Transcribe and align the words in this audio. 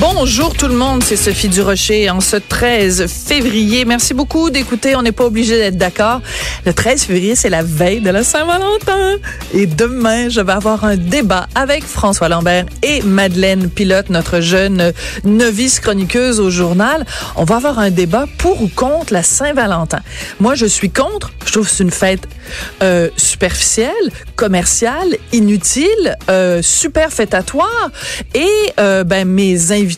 Bonjour 0.00 0.54
tout 0.54 0.66
le 0.66 0.74
monde, 0.74 1.02
c'est 1.04 1.14
Sophie 1.14 1.50
Durocher 1.50 2.08
en 2.08 2.20
ce 2.20 2.36
13 2.36 3.06
février. 3.06 3.84
Merci 3.84 4.14
beaucoup 4.14 4.48
d'écouter, 4.48 4.96
on 4.96 5.02
n'est 5.02 5.12
pas 5.12 5.26
obligé 5.26 5.58
d'être 5.58 5.76
d'accord. 5.76 6.22
Le 6.64 6.72
13 6.72 7.04
février, 7.04 7.34
c'est 7.34 7.50
la 7.50 7.62
veille 7.62 8.00
de 8.00 8.08
la 8.08 8.24
Saint-Valentin. 8.24 9.18
Et 9.52 9.66
demain, 9.66 10.30
je 10.30 10.40
vais 10.40 10.52
avoir 10.52 10.84
un 10.84 10.96
débat 10.96 11.48
avec 11.54 11.84
François 11.84 12.30
Lambert 12.30 12.64
et 12.82 13.02
Madeleine 13.02 13.68
Pilote, 13.68 14.08
notre 14.08 14.40
jeune 14.40 14.94
novice 15.24 15.80
chroniqueuse 15.80 16.40
au 16.40 16.48
journal. 16.48 17.04
On 17.36 17.44
va 17.44 17.56
avoir 17.56 17.78
un 17.78 17.90
débat 17.90 18.24
pour 18.38 18.62
ou 18.62 18.68
contre 18.68 19.12
la 19.12 19.22
Saint-Valentin. 19.22 20.00
Moi, 20.40 20.54
je 20.54 20.64
suis 20.64 20.88
contre. 20.88 21.30
Je 21.44 21.52
trouve 21.52 21.68
que 21.68 21.74
c'est 21.74 21.84
une 21.84 21.90
fête 21.90 22.26
euh, 22.82 23.10
superficielle, 23.18 23.90
commerciale, 24.36 25.16
inutile, 25.32 26.16
euh, 26.30 26.62
superfétatoire. 26.62 27.90
Et 28.34 28.48
euh, 28.78 29.04
ben, 29.04 29.28
mes 29.28 29.72
invités 29.72 29.89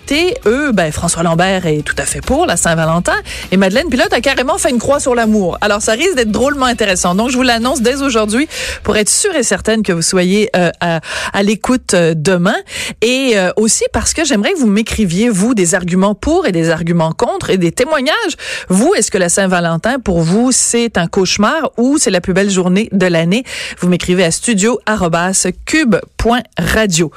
eux, 0.47 0.73
ben, 0.73 0.93
François 0.93 1.23
Lambert 1.23 1.67
est 1.67 1.83
tout 1.83 1.95
à 1.99 2.05
fait 2.05 2.21
pour 2.21 2.47
la 2.47 2.57
Saint-Valentin 2.57 3.15
et 3.51 3.57
Madeleine 3.57 3.89
Pilote 3.89 4.13
a 4.13 4.21
carrément 4.21 4.59
fait 4.59 4.71
une 4.71 4.79
croix 4.79 5.01
sur 5.01 5.15
l'amour. 5.15 5.59
Alors, 5.61 5.83
ça 5.83 5.93
risque 5.93 6.17
d'être 6.17 6.31
drôlement 6.31 6.67
intéressant. 6.67 7.15
Donc, 7.15 7.31
je 7.31 7.37
vous 7.37 7.43
l'annonce 7.43 7.83
dès 7.83 8.03
aujourd'hui 8.03 8.49
pour 8.83 8.97
être 8.97 9.09
sûre 9.09 9.35
et 9.35 9.43
certaine 9.43 9.83
que 9.83 9.93
vous 9.93 10.03
soyez 10.03 10.51
euh, 10.57 10.71
à, 10.81 11.01
à 11.33 11.43
l'écoute 11.43 11.95
euh, 11.95 12.15
demain. 12.17 12.57
Et 13.01 13.33
euh, 13.35 13.51
aussi 13.57 13.85
parce 13.93 14.15
que 14.15 14.25
j'aimerais 14.25 14.53
que 14.53 14.59
vous 14.59 14.67
m'écriviez, 14.67 15.29
vous, 15.29 15.55
des 15.55 15.75
arguments 15.75 16.15
pour 16.15 16.47
et 16.47 16.53
des 16.53 16.71
arguments 16.71 17.13
contre 17.13 17.51
et 17.51 17.59
des 17.59 17.73
témoignages. 17.73 18.37
Vous, 18.69 18.95
est-ce 18.95 19.11
que 19.11 19.19
la 19.19 19.29
Saint-Valentin, 19.29 19.99
pour 19.99 20.21
vous, 20.21 20.53
c'est 20.53 20.99
un 20.99 21.07
cauchemar 21.07 21.73
ou 21.77 21.99
c'est 21.99 22.11
la 22.11 22.21
plus 22.21 22.33
belle 22.33 22.51
journée 22.51 22.89
de 22.93 23.07
l'année? 23.07 23.45
Vous 23.81 23.89
m'écrivez 23.89 24.25
à 24.25 24.31
studio.cube.radio. 24.31 27.13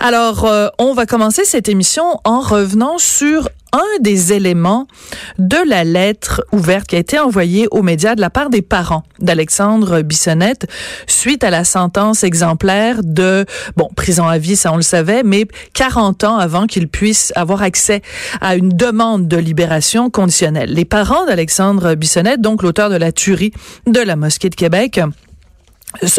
Alors, 0.00 0.50
on 0.78 0.94
va 0.94 1.06
commencer 1.06 1.44
cette 1.44 1.68
émission 1.68 2.07
en 2.24 2.40
revenant 2.40 2.98
sur 2.98 3.48
un 3.72 4.00
des 4.00 4.32
éléments 4.32 4.86
de 5.38 5.58
la 5.68 5.84
lettre 5.84 6.42
ouverte 6.52 6.86
qui 6.86 6.96
a 6.96 6.98
été 6.98 7.18
envoyée 7.18 7.68
aux 7.70 7.82
médias 7.82 8.14
de 8.14 8.20
la 8.20 8.30
part 8.30 8.50
des 8.50 8.62
parents 8.62 9.02
d'Alexandre 9.18 10.02
Bissonnette 10.02 10.66
suite 11.06 11.44
à 11.44 11.50
la 11.50 11.64
sentence 11.64 12.24
exemplaire 12.24 13.00
de, 13.02 13.44
bon, 13.76 13.88
prison 13.94 14.26
à 14.26 14.38
vie, 14.38 14.56
ça 14.56 14.72
on 14.72 14.76
le 14.76 14.82
savait, 14.82 15.22
mais 15.22 15.46
40 15.74 16.24
ans 16.24 16.38
avant 16.38 16.66
qu'il 16.66 16.88
puisse 16.88 17.32
avoir 17.36 17.62
accès 17.62 18.02
à 18.40 18.56
une 18.56 18.70
demande 18.70 19.28
de 19.28 19.36
libération 19.36 20.10
conditionnelle. 20.10 20.72
Les 20.72 20.84
parents 20.84 21.26
d'Alexandre 21.26 21.94
Bissonnette, 21.94 22.40
donc 22.40 22.62
l'auteur 22.62 22.90
de 22.90 22.96
la 22.96 23.12
tuerie 23.12 23.52
de 23.86 24.00
la 24.00 24.16
mosquée 24.16 24.50
de 24.50 24.54
Québec, 24.54 25.00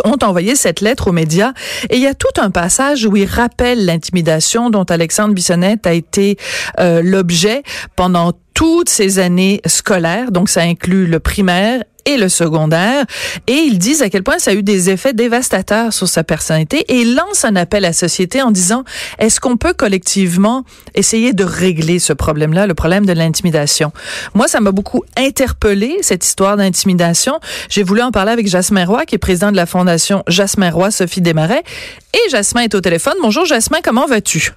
ont 0.04 0.18
envoyé 0.24 0.56
cette 0.56 0.82
lettre 0.82 1.08
aux 1.10 1.12
médias. 1.12 1.54
Et 1.90 1.98
il 1.98 2.02
y 2.02 2.08
a 2.08 2.14
tout 2.14 2.42
un 2.42 2.50
passage 2.50 3.06
où 3.06 3.16
il 3.16 3.26
rappelle 3.26 3.86
l'intimidation 3.86 4.70
dont 4.70 4.84
Alexandre 4.84 5.34
Bissonnette 5.34 5.86
a 5.88 5.94
été 5.94 6.38
euh, 6.80 7.02
l'objet 7.04 7.64
pendant 7.96 8.34
toutes 8.60 8.90
ces 8.90 9.20
années 9.20 9.62
scolaires, 9.66 10.34
donc 10.34 10.50
ça 10.50 10.60
inclut 10.64 11.08
le 11.08 11.22
primaire 11.22 11.82
et 12.06 12.18
le 12.18 12.28
secondaire. 12.28 13.06
Et 13.48 13.54
ils 13.54 13.80
disent 13.80 14.02
à 14.02 14.10
quel 14.10 14.22
point 14.22 14.38
ça 14.38 14.52
a 14.52 14.54
eu 14.54 14.64
des 14.64 14.90
effets 14.90 15.14
dévastateurs 15.14 15.94
sur 15.94 16.10
sa 16.10 16.26
personnalité 16.26 16.80
et 16.90 17.00
ils 17.04 17.16
lancent 17.16 17.46
un 17.46 17.56
appel 17.56 17.86
à 17.86 17.90
la 17.90 17.94
société 17.94 18.42
en 18.42 18.52
disant, 18.52 18.84
est-ce 19.18 19.40
qu'on 19.40 19.56
peut 19.56 19.72
collectivement 19.72 20.66
essayer 20.94 21.32
de 21.32 21.46
régler 21.46 22.00
ce 22.00 22.12
problème-là, 22.12 22.68
le 22.68 22.74
problème 22.74 23.06
de 23.06 23.14
l'intimidation? 23.14 23.94
Moi, 24.34 24.50
ça 24.50 24.60
m'a 24.60 24.74
beaucoup 24.74 25.06
interpellé, 25.16 26.00
cette 26.02 26.26
histoire 26.26 26.58
d'intimidation. 26.58 27.40
J'ai 27.70 27.84
voulu 27.84 28.02
en 28.02 28.12
parler 28.12 28.34
avec 28.34 28.50
Jasmin 28.50 28.84
Roy, 28.84 29.06
qui 29.06 29.16
est 29.16 29.20
président 29.20 29.52
de 29.52 29.56
la 29.56 29.68
Fondation 29.68 30.22
Jasmin 30.28 30.70
Roy, 30.70 30.92
Sophie 30.92 31.22
Desmarais. 31.22 31.64
Et 32.14 32.30
Jasmin 32.30 32.64
est 32.64 32.76
au 32.76 32.82
téléphone. 32.82 33.16
Bonjour 33.22 33.46
Jasmin, 33.46 33.78
comment 33.82 34.06
vas-tu? 34.06 34.52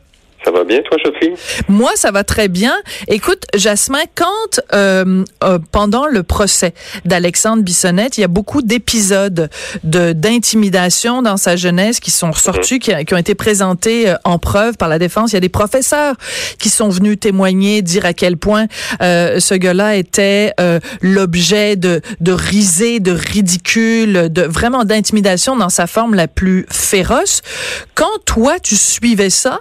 Ça 0.44 0.50
va 0.50 0.64
bien, 0.64 0.80
toi, 0.82 0.98
Sophie? 1.04 1.32
Moi, 1.68 1.90
ça 1.94 2.10
va 2.10 2.24
très 2.24 2.48
bien. 2.48 2.74
Écoute, 3.08 3.44
Jasmin, 3.54 4.02
quand 4.14 4.60
euh, 4.72 5.24
euh, 5.44 5.58
pendant 5.70 6.06
le 6.06 6.22
procès 6.22 6.74
d'Alexandre 7.04 7.62
Bissonnette, 7.62 8.18
il 8.18 8.22
y 8.22 8.24
a 8.24 8.28
beaucoup 8.28 8.62
d'épisodes 8.62 9.48
de 9.84 10.12
d'intimidation 10.12 11.22
dans 11.22 11.36
sa 11.36 11.56
jeunesse 11.56 12.00
qui 12.00 12.10
sont 12.10 12.32
sortis, 12.32 12.78
qui, 12.78 12.92
qui, 13.04 13.14
ont 13.14 13.18
été 13.18 13.34
présentés 13.34 14.10
euh, 14.10 14.14
en 14.24 14.38
preuve 14.38 14.76
par 14.76 14.88
la 14.88 14.98
défense. 14.98 15.32
Il 15.32 15.34
y 15.34 15.36
a 15.36 15.40
des 15.40 15.48
professeurs 15.48 16.16
qui 16.58 16.68
sont 16.70 16.88
venus 16.88 17.18
témoigner, 17.20 17.82
dire 17.82 18.04
à 18.04 18.12
quel 18.12 18.36
point 18.36 18.66
euh, 19.00 19.40
ce 19.40 19.54
gars-là 19.54 19.96
était 19.96 20.52
euh, 20.60 20.80
l'objet 21.00 21.76
de 21.76 22.00
de 22.20 22.32
risées, 22.32 23.00
de 23.00 23.12
ridicule, 23.12 24.28
de 24.30 24.42
vraiment 24.42 24.84
d'intimidation 24.84 25.56
dans 25.56 25.68
sa 25.68 25.86
forme 25.86 26.14
la 26.14 26.28
plus 26.28 26.66
féroce. 26.70 27.42
Quand 27.94 28.18
toi, 28.24 28.58
tu 28.58 28.76
suivais 28.76 29.30
ça, 29.30 29.60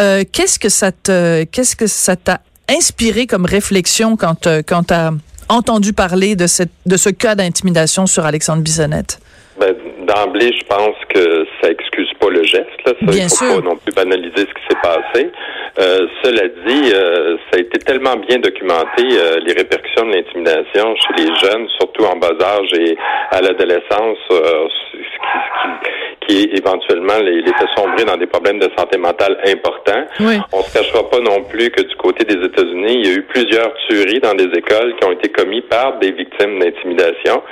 euh, 0.00 0.17
qu'est-ce 0.24 0.58
que 0.58 0.68
ça 0.68 0.92
te, 0.92 1.44
qu'est-ce 1.44 1.76
que 1.76 1.86
ça 1.86 2.16
t'a 2.16 2.40
inspiré 2.68 3.26
comme 3.26 3.44
réflexion 3.44 4.16
quand, 4.16 4.46
euh, 4.46 4.62
quand 4.66 4.84
tu 4.84 4.94
as 4.94 5.12
entendu 5.48 5.92
parler 5.92 6.36
de, 6.36 6.46
cette, 6.46 6.70
de 6.86 6.96
ce 6.96 7.10
cas 7.10 7.34
d'intimidation 7.34 8.06
sur 8.06 8.24
Alexandre 8.24 8.62
Bissonnette? 8.62 9.18
Ben, 9.58 9.74
D'emblée, 10.06 10.52
je 10.58 10.64
pense 10.66 10.96
que 11.12 11.44
ça 11.60 11.70
excuse 11.70 12.07
pas 12.28 12.34
le 12.34 12.44
geste. 12.44 12.66
Là. 12.86 12.92
Ça, 13.00 13.06
Bien 13.06 13.24
il 13.24 13.28
faut 13.30 13.44
sûr. 13.44 13.62
pas 13.62 13.68
non 13.68 13.76
plus 13.76 13.94
banaliser 13.94 14.36
ce 14.36 14.44
qui 14.44 14.64
s'est 14.68 14.80
passé. 14.82 15.30
Euh, 15.78 16.06
cela 16.22 16.48
dit, 16.66 16.92
euh, 16.94 17.36
ça 17.50 17.58
a 17.58 17.60
été 17.60 17.78
tellement 17.78 18.16
bien 18.16 18.38
documenté, 18.38 19.04
euh, 19.12 19.38
les 19.44 19.52
répercussions 19.52 20.06
de 20.06 20.14
l'intimidation 20.14 20.94
chez 20.96 21.22
les 21.22 21.34
jeunes, 21.36 21.68
surtout 21.78 22.04
en 22.04 22.16
bas 22.16 22.34
âge 22.40 22.72
et 22.78 22.96
à 23.30 23.40
l'adolescence, 23.40 24.18
ce 24.28 26.26
qui, 26.26 26.50
éventuellement 26.52 27.18
les, 27.22 27.42
les 27.42 27.52
fait 27.52 27.68
sombrer 27.76 28.04
dans 28.04 28.16
des 28.16 28.26
problèmes 28.26 28.58
de 28.58 28.70
santé 28.76 28.98
mentale 28.98 29.38
importants. 29.46 30.04
Oui. 30.20 30.38
On 30.52 30.62
se 30.62 30.76
cachera 30.76 31.08
pas 31.08 31.20
non 31.20 31.42
plus 31.44 31.70
que 31.70 31.82
du 31.82 31.94
côté 31.96 32.24
des 32.24 32.44
États-Unis, 32.44 32.94
il 33.00 33.06
y 33.06 33.10
a 33.10 33.14
eu 33.18 33.22
plusieurs 33.22 33.72
tueries 33.88 34.20
dans 34.20 34.34
des 34.34 34.50
écoles 34.56 34.94
qui 35.00 35.06
ont 35.06 35.12
été 35.12 35.28
commises 35.28 35.64
par 35.70 35.98
des 35.98 36.12
victimes 36.12 36.58
d'intimidation. 36.58 37.42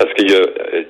Parce 0.00 0.14
que 0.14 0.22
y 0.22 0.34
a, 0.34 0.40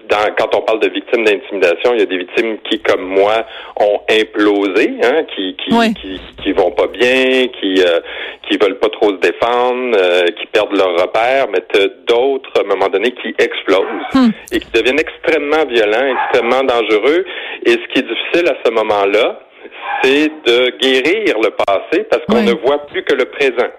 dans, 0.09 0.33
quand 0.39 0.55
on 0.57 0.61
parle 0.63 0.79
de 0.79 0.89
victimes 0.89 1.25
d'intimidation, 1.25 1.95
il 1.95 1.99
y 1.99 2.03
a 2.03 2.07
des 2.07 2.19
victimes 2.19 2.59
qui, 2.71 2.79
comme 2.81 3.03
moi, 3.03 3.45
ont 3.81 4.01
implosé, 4.09 4.95
hein, 5.03 5.25
qui, 5.35 5.57
qui, 5.57 5.75
Oui. 5.75 5.93
qui, 5.95 6.21
qui 6.41 6.53
vont 6.53 6.71
pas 6.71 6.87
bien, 6.87 7.49
qui 7.61 7.83
euh, 7.83 7.99
qui 8.49 8.57
veulent 8.57 8.79
pas 8.79 8.89
trop 8.89 9.11
se 9.11 9.17
défendre, 9.17 9.97
euh, 9.99 10.27
qui 10.39 10.47
perdent 10.47 10.77
leur 10.77 10.93
repère, 10.95 11.47
mais 11.53 11.61
d'autres, 12.07 12.51
à 12.57 12.61
un 12.61 12.69
moment 12.69 12.89
donné, 12.89 13.11
qui 13.11 13.35
explosent 13.39 14.31
et 14.53 14.61
qui 14.61 14.71
deviennent 14.73 15.01
extrêmement 15.01 15.65
violents, 15.67 16.17
extrêmement 16.31 16.63
dangereux. 16.63 17.25
Et 17.67 17.73
ce 17.73 17.87
qui 17.93 17.99
est 17.99 18.09
difficile 18.09 18.49
à 18.49 18.57
ce 18.65 18.71
moment-là, 18.71 19.41
c'est 20.03 20.29
de 20.47 20.71
guérir 20.79 21.35
le 21.43 21.51
passé 21.51 22.05
parce 22.09 22.25
qu'on 22.27 22.37
Oui. 22.39 22.47
ne 22.47 22.55
voit 22.65 22.79
plus 22.87 23.03
que 23.03 23.15
le 23.15 23.25
présent. 23.25 23.71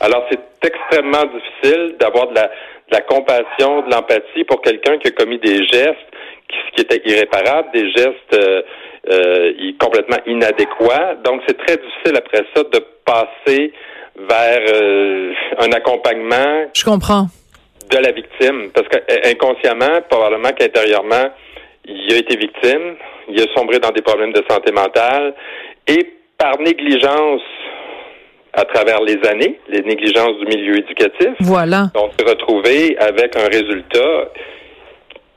Alors, 0.00 0.24
c'est 0.30 0.40
extrêmement 0.66 1.24
difficile 1.26 1.96
d'avoir 2.00 2.28
de 2.28 2.34
la, 2.36 2.50
de 2.90 2.94
la 2.94 3.00
compassion, 3.02 3.82
de 3.82 3.90
l'empathie 3.94 4.44
pour 4.44 4.60
quelqu'un 4.62 4.98
qui 4.98 5.08
a 5.08 5.10
commis 5.10 5.38
des 5.38 5.64
gestes 5.66 6.08
qui, 6.48 6.56
qui 6.74 6.80
étaient 6.82 7.02
irréparables, 7.04 7.70
des 7.72 7.90
gestes 7.90 8.34
euh, 8.34 8.62
euh, 9.10 9.52
complètement 9.78 10.18
inadéquats. 10.26 11.16
Donc, 11.24 11.42
c'est 11.46 11.58
très 11.66 11.76
difficile 11.76 12.16
après 12.16 12.44
ça 12.54 12.62
de 12.64 12.84
passer 13.04 13.72
vers 14.16 14.60
euh, 14.74 15.32
un 15.58 15.72
accompagnement 15.72 16.66
Je 16.74 16.84
comprends. 16.84 17.26
de 17.90 17.96
la 17.98 18.12
victime. 18.12 18.70
Parce 18.74 18.88
que 18.88 18.96
euh, 18.96 19.30
inconsciemment, 19.30 20.00
probablement 20.08 20.50
qu'intérieurement, 20.52 21.30
il 21.86 22.12
a 22.12 22.16
été 22.18 22.36
victime, 22.36 22.96
il 23.28 23.40
a 23.40 23.46
sombré 23.56 23.78
dans 23.78 23.90
des 23.90 24.02
problèmes 24.02 24.32
de 24.32 24.42
santé 24.48 24.72
mentale 24.72 25.34
et 25.86 26.14
par 26.36 26.58
négligence 26.60 27.42
à 28.58 28.64
travers 28.64 29.00
les 29.02 29.18
années, 29.28 29.60
les 29.68 29.82
négligences 29.82 30.36
du 30.40 30.46
milieu 30.46 30.78
éducatif, 30.78 31.30
Voilà. 31.40 31.90
on 31.94 32.10
s'est 32.18 32.28
retrouvé 32.28 32.96
avec 32.98 33.36
un 33.36 33.46
résultat 33.46 34.32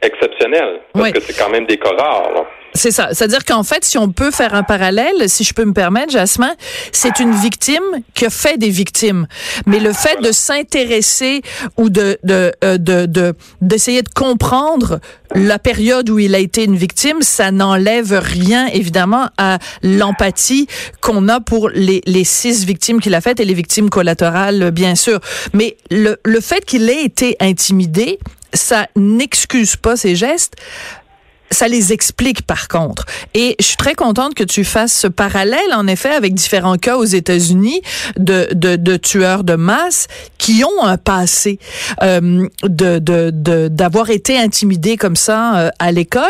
exceptionnel. 0.01 0.80
Parce 0.94 1.06
Oui. 1.06 1.12
que 1.13 1.19
c'est 1.25 1.38
quand 1.38 1.50
même 1.50 1.65
des 1.65 1.77
cas 1.77 1.89
rares. 1.98 2.31
là. 2.33 2.42
C'est 2.74 2.92
ça. 2.92 3.09
C'est-à-dire 3.12 3.44
qu'en 3.44 3.63
fait, 3.63 3.83
si 3.83 3.98
on 3.98 4.09
peut 4.13 4.31
faire 4.31 4.53
un 4.56 4.63
parallèle, 4.63 5.27
si 5.27 5.44
je 5.44 5.53
peux 5.53 5.65
me 5.65 5.74
permettre, 5.74 6.09
Jasmin, 6.13 6.53
c'est 6.94 7.19
une 7.19 7.33
victime 7.33 7.83
qui 8.13 8.25
a 8.25 8.30
fait 8.30 8.57
des 8.57 8.69
victimes. 8.69 9.27
Mais 9.65 9.80
le 9.80 9.92
fait 9.92 10.21
de 10.21 10.31
s'intéresser 10.31 11.42
ou 11.77 11.89
de 11.89 12.18
de 12.24 12.53
euh, 12.63 12.77
de 12.77 13.07
de- 13.07 13.33
d'essayer 13.62 14.01
de 14.03 14.09
comprendre 14.09 15.00
la 15.36 15.59
période 15.59 16.09
où 16.09 16.18
il 16.18 16.33
a 16.33 16.39
été 16.39 16.63
une 16.63 16.77
victime, 16.77 17.21
ça 17.21 17.51
n'enlève 17.51 18.13
rien 18.18 18.68
évidemment 18.68 19.27
à 19.38 19.57
l'empathie 19.83 20.68
qu'on 21.01 21.27
a 21.27 21.42
pour 21.42 21.68
les 21.69 22.01
les 22.06 22.24
six 22.24 22.65
victimes 22.65 23.01
qu'il 23.01 23.13
a 23.15 23.19
faites 23.21 23.42
et 23.42 23.45
les 23.45 23.54
victimes 23.54 23.89
collatérales, 23.89 24.71
bien 24.71 24.95
sûr. 24.95 25.19
Mais 25.54 25.75
le 25.89 26.18
le 26.24 26.39
fait 26.39 26.63
qu'il 26.63 26.89
ait 26.89 27.04
été 27.04 27.36
intimidé, 27.42 28.18
ça 28.53 28.88
n'excuse 28.95 29.75
pas 29.75 29.95
ses 29.95 30.15
gestes 30.15 30.56
ça 31.51 31.68
les 31.68 31.94
explique 31.94 32.42
par 32.44 32.68
contre. 32.68 33.06
Et 33.33 33.56
je 33.59 33.65
suis 33.65 33.77
très 33.77 33.94
contente 33.94 34.33
que 34.33 34.44
tu 34.44 34.63
fasses 34.63 34.94
ce 34.94 35.07
parallèle, 35.07 35.74
en 35.74 35.86
effet, 35.88 36.09
avec 36.09 36.33
différents 36.33 36.77
cas 36.77 36.98
aux 36.98 37.06
États-Unis 37.06 37.81
de, 38.18 38.48
de, 38.53 38.77
de, 38.77 38.98
tueurs 38.98 39.44
de 39.44 39.56
masse 39.56 40.07
qui 40.38 40.63
ont 40.63 40.83
un 40.83 40.98
passé 40.98 41.59
euh, 42.01 42.48
de 42.63 43.00
d'avoir 43.68 44.09
été 44.09 44.38
intimidés 44.38 44.97
comme 44.97 45.15
ça 45.15 45.57
euh, 45.57 45.69
à 45.80 45.92
l'école. 45.92 46.24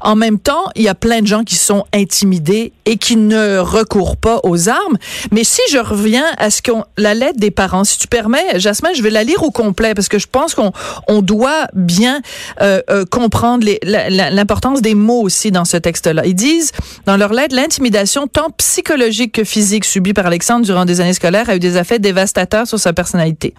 En 0.00 0.16
même 0.16 0.38
temps, 0.38 0.64
il 0.74 0.82
y 0.82 0.88
a 0.88 0.94
plein 0.94 1.20
de 1.20 1.26
gens 1.26 1.44
qui 1.44 1.56
sont 1.56 1.84
intimidés 1.92 2.72
et 2.84 2.96
qui 2.96 3.16
ne 3.16 3.58
recourent 3.58 4.16
pas 4.16 4.40
aux 4.42 4.68
armes. 4.68 4.98
Mais 5.30 5.44
si 5.44 5.60
je 5.70 5.78
reviens 5.78 6.24
à 6.38 6.50
ce 6.50 6.62
qu'on 6.62 6.84
la 6.96 7.14
lettre 7.14 7.38
des 7.38 7.50
parents, 7.50 7.84
si 7.84 7.98
tu 7.98 8.08
permets, 8.08 8.58
Jasmin, 8.58 8.90
je 8.94 9.02
vais 9.02 9.10
la 9.10 9.24
lire 9.24 9.42
au 9.42 9.50
complet 9.50 9.94
parce 9.94 10.08
que 10.08 10.18
je 10.18 10.26
pense 10.26 10.54
qu'on 10.54 10.72
on 11.08 11.22
doit 11.22 11.66
bien 11.74 12.20
euh, 12.60 12.80
euh, 12.90 13.04
comprendre 13.04 13.66
l'importance 13.84 14.82
des 14.82 14.94
mots 14.94 15.22
aussi 15.22 15.50
dans 15.50 15.64
ce 15.64 15.76
texte-là. 15.76 16.26
Ils 16.26 16.34
disent 16.34 16.72
dans 17.06 17.16
leur 17.16 17.32
lettre 17.32 17.54
l'intimidation 17.54 18.26
tant 18.26 18.50
psychologique 18.50 19.32
que 19.32 19.44
physique 19.44 19.84
subie 19.84 20.12
par 20.12 20.26
Alexandre 20.26 20.64
durant 20.64 20.84
des 20.84 21.00
années 21.00 21.12
scolaires 21.12 21.48
a 21.48 21.56
eu 21.56 21.60
des 21.60 21.76
effets 21.76 21.98
dévastateurs 21.98 22.66
sur 22.66 22.78
sa 22.78 22.92
personnalité. 22.92 23.54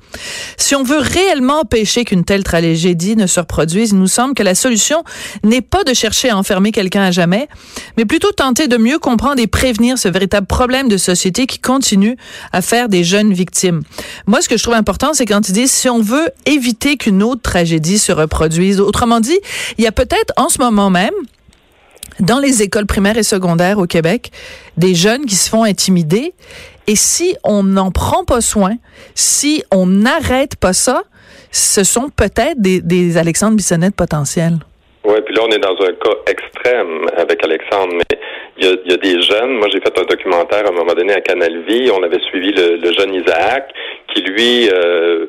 Si 0.58 0.76
on 0.76 0.84
veut 0.84 1.00
réellement 1.00 1.62
empêcher 1.62 2.04
qu'une 2.04 2.26
telle 2.26 2.44
tragédie 2.44 3.16
ne 3.16 3.28
se 3.28 3.40
reproduise, 3.40 3.92
il 3.92 4.00
nous 4.00 4.08
semble 4.08 4.34
que 4.34 4.44
la 4.44 4.56
solution 4.56 5.04
n'est 5.44 5.62
pas 5.62 5.84
de 5.84 5.94
chercher 5.94 6.30
à 6.30 6.38
enfermer 6.38 6.72
quelqu'un 6.72 7.04
à 7.04 7.12
jamais, 7.12 7.48
mais 7.98 8.06
plutôt 8.06 8.32
tenter 8.32 8.68
de 8.68 8.78
mieux 8.78 9.00
comprendre 9.00 9.13
et 9.38 9.48
prévenir 9.48 9.98
ce 9.98 10.08
véritable 10.08 10.48
problème 10.48 10.88
de 10.90 10.98
société 10.98 11.46
qui 11.46 11.60
continue 11.60 12.18
à 12.52 12.62
faire 12.62 12.90
des 12.90 13.04
jeunes 13.04 13.34
victimes. 13.34 13.82
Moi, 14.28 14.42
ce 14.42 14.50
que 14.50 14.58
je 14.58 14.64
trouve 14.64 14.76
important, 14.76 15.14
c'est 15.14 15.26
quand 15.26 15.48
ils 15.48 15.54
disent 15.54 15.72
si 15.72 15.90
on 15.90 16.02
veut 16.02 16.30
éviter 16.46 16.98
qu'une 16.98 17.24
autre 17.24 17.42
tragédie 17.42 18.00
se 18.00 18.12
reproduise. 18.12 18.80
Autrement 18.80 19.20
dit, 19.20 19.40
il 19.78 19.84
y 19.84 19.88
a 19.88 19.92
peut-être 19.92 20.34
en 20.38 20.50
ce 20.50 20.60
moment 20.60 20.90
même 20.90 21.14
dans 22.20 22.40
les 22.40 22.62
écoles 22.62 22.86
primaires 22.86 23.18
et 23.18 23.24
secondaires 23.24 23.80
au 23.80 23.88
Québec, 23.88 24.32
des 24.78 24.94
jeunes 24.94 25.26
qui 25.26 25.36
se 25.36 25.50
font 25.50 25.64
intimider. 25.64 26.34
Et 26.86 26.96
si 26.96 27.36
on 27.44 27.64
n'en 27.64 27.92
prend 27.92 28.24
pas 28.24 28.42
soin, 28.42 28.76
si 29.16 29.64
on 29.72 29.88
n'arrête 29.88 30.56
pas 30.56 30.74
ça, 30.74 31.04
ce 31.52 31.84
sont 31.84 32.10
peut-être 32.10 32.60
des, 32.60 32.82
des 32.82 33.18
Alexandre 33.18 33.56
Bissonnette 33.56 33.96
potentiels. 33.96 34.60
Oui, 35.06 35.16
puis 35.26 35.36
là, 35.36 35.42
on 35.48 35.52
est 35.52 35.60
dans 35.60 35.76
un 35.82 35.94
cas 35.94 36.32
extrême 36.32 37.08
avec 37.18 37.44
Alexandre, 37.44 37.94
mais 37.94 38.20
il 38.58 38.66
y 38.66 38.68
a, 38.68 38.76
y 38.86 38.94
a 38.94 38.98
des 38.98 39.22
jeunes. 39.22 39.58
Moi, 39.58 39.68
j'ai 39.72 39.80
fait 39.80 39.98
un 39.98 40.04
documentaire 40.04 40.66
à 40.66 40.70
un 40.70 40.74
moment 40.74 40.94
donné 40.94 41.14
à 41.14 41.22
Canal 41.22 41.64
Vie. 41.68 41.90
On 41.92 42.04
avait 42.04 42.20
suivi 42.30 42.52
le, 42.52 42.78
le 42.78 42.92
jeune 42.94 43.14
Isaac, 43.16 43.74
qui 44.14 44.22
lui 44.22 44.70
euh, 44.72 45.26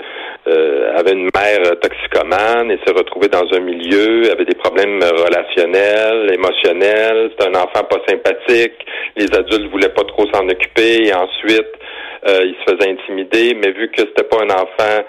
euh, 0.47 0.99
avait 0.99 1.13
une 1.13 1.31
mère 1.35 1.79
toxicomane 1.81 2.71
et 2.71 2.79
s'est 2.85 2.93
retrouvé 2.93 3.29
dans 3.29 3.47
un 3.53 3.61
milieu, 3.61 4.31
avait 4.31 4.45
des 4.45 4.55
problèmes 4.55 5.01
relationnels, 5.03 6.33
émotionnels. 6.35 7.31
C'est 7.39 7.49
un 7.49 7.55
enfant 7.55 7.85
pas 7.85 8.01
sympathique. 8.09 8.85
Les 9.17 9.33
adultes 9.35 9.71
voulaient 9.71 9.89
pas 9.89 10.05
trop 10.05 10.27
s'en 10.33 10.47
occuper. 10.49 11.07
Et 11.07 11.15
ensuite, 11.15 11.73
euh, 12.29 12.45
il 12.45 12.55
se 12.55 12.75
faisait 12.75 12.91
intimider, 12.91 13.55
mais 13.55 13.71
vu 13.73 13.91
que 13.91 14.01
c'était 14.01 14.25
pas 14.25 14.43
un 14.43 14.51
enfant 14.51 15.05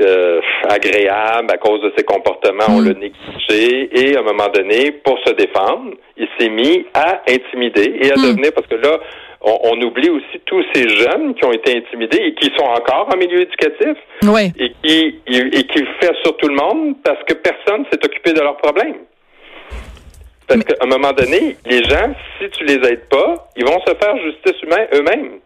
euh, 0.00 0.40
agréable 0.68 1.52
à 1.52 1.56
cause 1.56 1.80
de 1.82 1.92
ses 1.96 2.04
comportements, 2.04 2.64
on 2.68 2.80
hmm. 2.80 2.88
l'a 2.88 2.94
négligé 2.94 3.90
et 3.92 4.16
à 4.16 4.20
un 4.20 4.22
moment 4.22 4.48
donné, 4.48 4.90
pour 4.90 5.18
se 5.24 5.32
défendre, 5.34 5.92
il 6.16 6.26
s'est 6.38 6.48
mis 6.48 6.84
à 6.94 7.22
intimider 7.28 7.98
et 8.02 8.10
à 8.10 8.16
hmm. 8.16 8.22
devenir 8.22 8.52
parce 8.54 8.66
que 8.66 8.74
là, 8.74 8.98
on, 9.40 9.80
oublie 9.82 10.08
aussi 10.08 10.40
tous 10.46 10.64
ces 10.72 10.88
jeunes 10.88 11.34
qui 11.34 11.44
ont 11.44 11.52
été 11.52 11.76
intimidés 11.76 12.18
et 12.18 12.34
qui 12.34 12.50
sont 12.56 12.64
encore 12.64 13.08
en 13.12 13.16
milieu 13.16 13.42
éducatif 13.42 13.96
et 14.58 14.72
qui 14.82 15.20
et, 15.26 15.64
qui 15.64 15.84
fait 16.00 16.14
sur 16.22 16.36
tout 16.38 16.48
le 16.48 16.54
monde 16.54 16.96
parce 17.04 17.22
que 17.24 17.34
personne 17.34 17.84
s'est 17.92 18.04
occupé 18.04 18.32
de 18.32 18.40
leurs 18.40 18.56
problèmes. 18.56 18.96
Parce 20.48 20.62
qu'à 20.64 20.74
un 20.80 20.86
moment 20.86 21.12
donné, 21.12 21.56
les 21.66 21.82
gens, 21.84 22.14
si 22.38 22.48
tu 22.50 22.64
les 22.64 22.74
aides 22.88 23.08
pas, 23.08 23.48
ils 23.56 23.64
vont 23.64 23.78
se 23.86 23.94
faire 23.94 24.16
justice 24.18 24.62
humaine 24.62 24.88
eux-mêmes. 24.94 25.40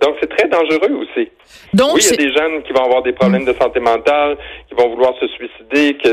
Donc, 0.00 0.16
c'est 0.20 0.30
très 0.34 0.48
dangereux 0.48 1.02
aussi. 1.02 1.28
Donc, 1.74 1.94
oui, 1.94 2.00
il 2.02 2.10
y 2.10 2.14
a 2.14 2.28
des 2.28 2.32
jeunes 2.32 2.62
qui 2.62 2.72
vont 2.72 2.84
avoir 2.84 3.02
des 3.02 3.12
problèmes 3.12 3.44
de 3.44 3.54
santé 3.60 3.80
mentale, 3.80 4.36
qui 4.68 4.74
vont 4.74 4.88
vouloir 4.88 5.12
se 5.20 5.26
suicider, 5.28 5.96
que 5.98 6.08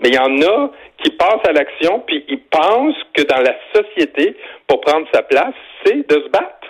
mais 0.00 0.10
il 0.10 0.14
y 0.14 0.18
en 0.18 0.40
a 0.42 0.70
qui 1.02 1.10
passent 1.10 1.44
à 1.48 1.52
l'action, 1.52 2.02
puis 2.06 2.24
ils 2.28 2.40
pensent 2.50 2.96
que 3.12 3.22
dans 3.22 3.40
la 3.40 3.54
société, 3.74 4.36
pour 4.68 4.80
prendre 4.80 5.06
sa 5.12 5.22
place, 5.22 5.54
c'est 5.84 6.08
de 6.08 6.14
se 6.14 6.30
battre. 6.30 6.68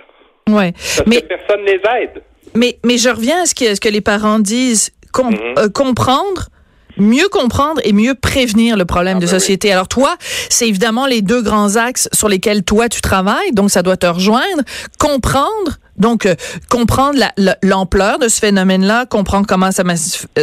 Ouais. 0.48 0.72
Parce 0.72 1.06
mais, 1.06 1.20
que 1.20 1.26
personne 1.26 1.64
les 1.64 1.80
aide. 2.00 2.22
Mais, 2.54 2.76
mais 2.84 2.98
je 2.98 3.08
reviens 3.08 3.42
à 3.42 3.46
ce 3.46 3.54
que, 3.54 3.74
ce 3.74 3.80
que 3.80 3.88
les 3.88 4.00
parents 4.00 4.38
disent. 4.38 4.92
Mhm. 5.16 5.54
Euh, 5.58 5.68
comprendre 5.68 6.48
mieux 6.96 7.28
comprendre 7.28 7.80
et 7.84 7.92
mieux 7.92 8.14
prévenir 8.14 8.76
le 8.76 8.84
problème 8.84 9.18
ah 9.18 9.20
de 9.20 9.26
ben 9.26 9.30
société. 9.30 9.72
Alors 9.72 9.88
toi, 9.88 10.16
c'est 10.20 10.68
évidemment 10.68 11.06
les 11.06 11.22
deux 11.22 11.42
grands 11.42 11.76
axes 11.76 12.08
sur 12.12 12.28
lesquels 12.28 12.62
toi 12.64 12.88
tu 12.88 13.00
travailles, 13.00 13.52
donc 13.52 13.70
ça 13.70 13.82
doit 13.82 13.96
te 13.96 14.06
rejoindre. 14.06 14.62
Comprendre 14.98 15.78
donc, 15.96 16.26
euh, 16.26 16.34
comprendre 16.68 17.18
l'ampleur 17.62 18.18
de 18.18 18.28
ce 18.28 18.40
phénomène-là, 18.40 19.06
comprendre 19.06 19.46
comment 19.46 19.70
ça, 19.70 19.82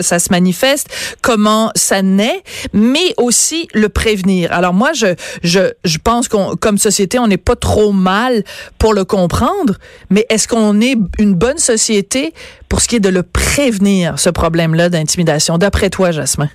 ça 0.02 0.20
se 0.20 0.32
manifeste, 0.32 0.88
comment 1.22 1.72
ça 1.76 2.02
naît, 2.02 2.44
mais 2.74 3.14
aussi 3.18 3.68
le 3.74 3.90
prévenir. 3.90 4.52
Alors 4.54 4.74
moi, 4.74 4.94
je, 4.94 5.16
je, 5.44 5.72
je 5.84 5.98
pense 5.98 6.28
qu'on, 6.28 6.56
comme 6.56 6.78
société, 6.78 7.20
on 7.20 7.28
n'est 7.28 7.38
pas 7.38 7.56
trop 7.56 7.92
mal 7.92 8.44
pour 8.78 8.94
le 8.94 9.06
comprendre, 9.06 9.76
mais 10.10 10.26
est-ce 10.30 10.48
qu'on 10.48 10.80
est 10.82 10.96
une 11.20 11.34
bonne 11.34 11.58
société 11.58 12.34
pour 12.70 12.82
ce 12.82 12.88
qui 12.88 12.96
est 12.96 13.02
de 13.02 13.10
le 13.10 13.24
prévenir, 13.24 14.20
ce 14.20 14.30
problème-là 14.30 14.90
d'intimidation? 14.90 15.58
D'après 15.58 15.90
toi, 15.90 16.12
Jasmin? 16.12 16.50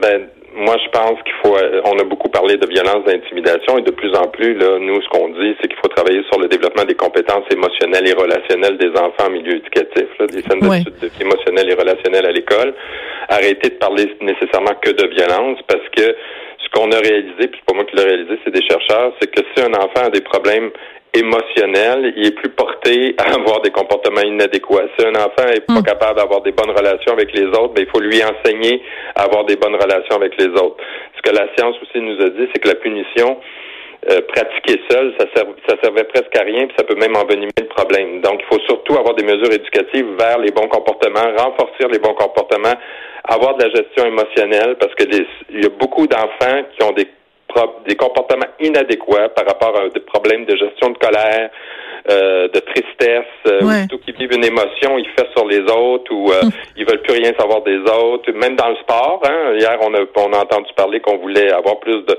Ben, 0.00 0.22
moi, 0.60 0.76
je 0.76 0.90
pense 0.90 1.16
qu'il 1.24 1.32
faut. 1.42 1.56
On 1.84 1.98
a 1.98 2.04
beaucoup 2.04 2.28
parlé 2.28 2.56
de 2.56 2.66
violence, 2.66 3.02
d'intimidation, 3.06 3.78
et 3.78 3.82
de 3.82 3.90
plus 3.90 4.14
en 4.14 4.28
plus, 4.28 4.54
là, 4.54 4.78
nous, 4.78 5.00
ce 5.00 5.08
qu'on 5.08 5.28
dit, 5.30 5.56
c'est 5.60 5.68
qu'il 5.68 5.78
faut 5.82 5.88
travailler 5.88 6.22
sur 6.30 6.38
le 6.38 6.48
développement 6.48 6.84
des 6.84 6.94
compétences 6.94 7.44
émotionnelles 7.50 8.06
et 8.06 8.12
relationnelles 8.12 8.76
des 8.76 8.90
enfants 8.90 9.28
en 9.28 9.30
milieu 9.30 9.56
éducatif, 9.56 10.06
là, 10.18 10.26
des 10.26 10.42
scènes 10.42 10.60
d'études 10.60 11.10
émotionnelles 11.18 11.70
et 11.70 11.74
relationnelles 11.74 12.26
à 12.26 12.32
l'école. 12.32 12.74
Arrêter 13.30 13.70
de 13.70 13.74
parler 13.76 14.14
nécessairement 14.20 14.76
que 14.82 14.90
de 14.90 15.06
violence, 15.08 15.58
parce 15.66 15.88
que 15.96 16.14
ce 16.60 16.68
qu'on 16.72 16.92
a 16.92 16.98
réalisé, 16.98 17.48
puis 17.48 17.56
c'est 17.56 17.64
pas 17.64 17.74
moi 17.74 17.84
qui 17.84 17.96
l'ai 17.96 18.04
réalisé, 18.04 18.38
c'est 18.44 18.52
des 18.52 18.66
chercheurs, 18.68 19.14
c'est 19.18 19.30
que 19.30 19.40
si 19.56 19.64
un 19.64 19.72
enfant 19.72 20.06
a 20.06 20.10
des 20.10 20.20
problèmes 20.20 20.70
émotionnel, 21.14 22.12
il 22.16 22.26
est 22.26 22.34
plus 22.36 22.50
porté 22.50 23.14
à 23.18 23.34
avoir 23.34 23.60
des 23.62 23.70
comportements 23.70 24.22
inadéquats. 24.22 24.88
Si 24.98 25.06
un 25.06 25.14
enfant 25.14 25.48
est 25.52 25.66
pas 25.66 25.80
hmm. 25.80 25.82
capable 25.82 26.18
d'avoir 26.18 26.40
des 26.42 26.52
bonnes 26.52 26.70
relations 26.70 27.12
avec 27.12 27.32
les 27.32 27.46
autres, 27.46 27.74
ben, 27.74 27.84
il 27.86 27.90
faut 27.90 28.00
lui 28.00 28.20
enseigner 28.22 28.82
à 29.14 29.24
avoir 29.24 29.44
des 29.44 29.56
bonnes 29.56 29.74
relations 29.74 30.16
avec 30.16 30.40
les 30.40 30.48
autres. 30.48 30.76
Ce 31.16 31.22
que 31.22 31.34
la 31.34 31.48
science 31.56 31.76
aussi 31.82 32.00
nous 32.00 32.20
a 32.20 32.30
dit, 32.30 32.48
c'est 32.52 32.60
que 32.60 32.68
la 32.68 32.76
punition 32.76 33.38
euh, 34.10 34.20
pratiquée 34.28 34.80
seule, 34.90 35.12
ça, 35.18 35.26
ça 35.68 35.76
servait 35.82 36.04
presque 36.04 36.34
à 36.34 36.42
rien, 36.42 36.66
puis 36.66 36.74
ça 36.78 36.84
peut 36.84 36.94
même 36.94 37.14
envenimer 37.16 37.52
le 37.60 37.68
problème. 37.68 38.22
Donc, 38.22 38.40
il 38.40 38.46
faut 38.46 38.62
surtout 38.66 38.94
avoir 38.94 39.14
des 39.14 39.24
mesures 39.24 39.52
éducatives 39.52 40.06
vers 40.18 40.38
les 40.38 40.52
bons 40.52 40.68
comportements, 40.68 41.36
renforcer 41.36 41.86
les 41.90 41.98
bons 41.98 42.14
comportements, 42.14 42.74
avoir 43.24 43.56
de 43.56 43.64
la 43.64 43.70
gestion 43.70 44.06
émotionnelle, 44.06 44.76
parce 44.80 44.94
que 44.94 45.04
il 45.50 45.62
y 45.62 45.66
a 45.66 45.68
beaucoup 45.68 46.06
d'enfants 46.06 46.62
qui 46.72 46.82
ont 46.82 46.92
des 46.92 47.06
des 47.86 47.96
comportements 47.96 48.46
inadéquats 48.60 49.28
par 49.30 49.46
rapport 49.46 49.78
à 49.78 49.88
des 49.88 50.00
problèmes 50.00 50.44
de 50.44 50.56
gestion 50.56 50.90
de 50.90 50.98
colère, 50.98 51.50
euh, 52.10 52.48
de 52.48 52.60
tristesse, 52.60 53.24
euh, 53.46 53.60
ou 53.62 53.68
plutôt 53.68 53.98
qu'ils 53.98 54.16
vivent 54.16 54.32
une 54.32 54.44
émotion, 54.44 54.96
ils 54.98 55.08
font 55.18 55.26
sur 55.36 55.46
les 55.46 55.60
autres 55.60 56.12
ou 56.12 56.32
euh, 56.32 56.40
hum. 56.42 56.50
ils 56.76 56.86
veulent 56.86 57.02
plus 57.02 57.14
rien 57.14 57.32
savoir 57.38 57.62
des 57.62 57.78
autres. 57.78 58.32
Même 58.32 58.56
dans 58.56 58.70
le 58.70 58.76
sport, 58.76 59.20
hein, 59.24 59.54
hier 59.58 59.78
on 59.82 59.92
a, 59.94 60.00
on 60.16 60.32
a 60.32 60.38
entendu 60.38 60.70
parler 60.76 61.00
qu'on 61.00 61.18
voulait 61.18 61.52
avoir 61.52 61.78
plus 61.80 62.02
de 62.02 62.18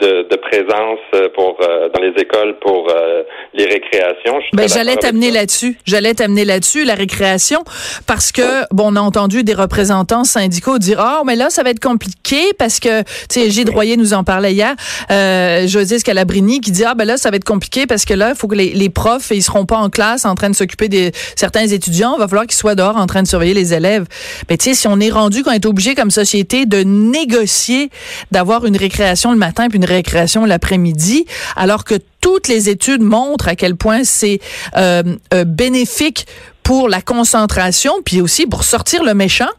de, 0.00 0.36
présence 0.36 0.98
euh, 1.14 1.28
pour 1.34 1.56
euh, 1.60 1.88
dans 1.94 2.00
les 2.00 2.12
écoles 2.20 2.56
pour 2.60 2.88
euh, 2.90 3.22
les 3.54 3.66
récréations. 3.66 4.40
Ben, 4.52 4.68
j'allais 4.68 4.96
t'amener 4.96 5.30
là-dessus. 5.30 5.78
J'allais 5.84 6.14
t'amener 6.14 6.44
là-dessus 6.44 6.84
la 6.84 6.94
récréation 6.94 7.62
parce 8.06 8.32
que 8.32 8.64
bon, 8.72 8.92
on 8.92 8.96
a 8.96 9.00
entendu 9.00 9.44
des 9.44 9.54
représentants 9.54 10.24
syndicaux 10.24 10.78
dire 10.78 11.00
ah 11.00 11.22
mais 11.26 11.36
là 11.36 11.50
ça 11.50 11.62
va 11.62 11.70
être 11.70 11.80
compliqué 11.80 12.52
parce 12.58 12.80
que 12.80 13.02
tu 13.02 13.06
sais 13.28 13.50
Gilles 13.50 13.70
Royer 13.70 13.96
nous 13.96 14.14
en 14.14 14.24
parlait 14.24 14.52
hier. 14.52 14.74
Euh, 15.10 15.66
José 15.66 15.98
Scalabrini 15.98 16.60
qui 16.60 16.70
dit 16.70 16.84
ah 16.84 16.94
ben 16.94 17.04
là 17.04 17.16
ça 17.16 17.30
va 17.30 17.36
être 17.36 17.44
compliqué 17.44 17.86
parce 17.86 18.04
que 18.04 18.14
là 18.14 18.30
il 18.30 18.36
faut 18.36 18.48
que 18.48 18.56
les, 18.56 18.70
les 18.70 18.90
profs 18.90 19.30
ils 19.30 19.42
seront 19.42 19.66
pas 19.66 19.76
en 19.76 19.90
classe 19.90 20.24
en 20.24 20.34
train 20.34 20.50
de 20.50 20.56
s'occuper 20.56 20.88
des 20.88 21.12
certains 21.36 21.66
étudiants. 21.66 22.14
Il 22.16 22.20
va 22.20 22.28
falloir 22.28 22.46
qu'ils 22.46 22.58
soient 22.58 22.74
dehors 22.74 22.96
en 22.96 23.06
train 23.06 23.22
de 23.22 23.28
surveiller 23.28 23.54
les 23.54 23.74
élèves. 23.74 24.06
Mais 24.48 24.56
tu 24.56 24.70
sais 24.70 24.74
si 24.74 24.88
on 24.88 24.98
est 25.00 25.10
rendu 25.10 25.42
qu'on 25.42 25.52
est 25.52 25.66
obligé 25.66 25.94
comme 25.94 26.10
société 26.10 26.66
de 26.66 26.82
négocier 26.82 27.90
d'avoir 28.30 28.64
une 28.64 28.76
récréation 28.76 29.32
le 29.32 29.38
matin 29.38 29.68
puis 29.68 29.78
une 29.78 29.84
récréation 29.94 30.44
l'après-midi, 30.44 31.26
alors 31.56 31.84
que 31.84 31.94
toutes 32.20 32.48
les 32.48 32.68
études 32.68 33.02
montrent 33.02 33.48
à 33.48 33.56
quel 33.56 33.76
point 33.76 34.04
c'est 34.04 34.40
euh, 34.76 35.02
euh, 35.34 35.44
bénéfique 35.44 36.26
pour 36.62 36.88
la 36.88 37.00
concentration, 37.00 37.92
puis 38.04 38.20
aussi 38.20 38.46
pour 38.46 38.64
sortir 38.64 39.02
le 39.02 39.14
méchant. 39.14 39.50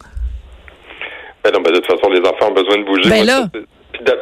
Ben 1.43 1.51
non, 1.51 1.61
ben 1.61 1.71
de 1.71 1.77
toute 1.77 1.87
façon, 1.87 2.09
les 2.09 2.19
enfants 2.19 2.49
ont 2.49 2.53
besoin 2.53 2.77
de 2.77 2.83
bouger. 2.83 3.09
Ben 3.09 3.25
là. 3.25 3.47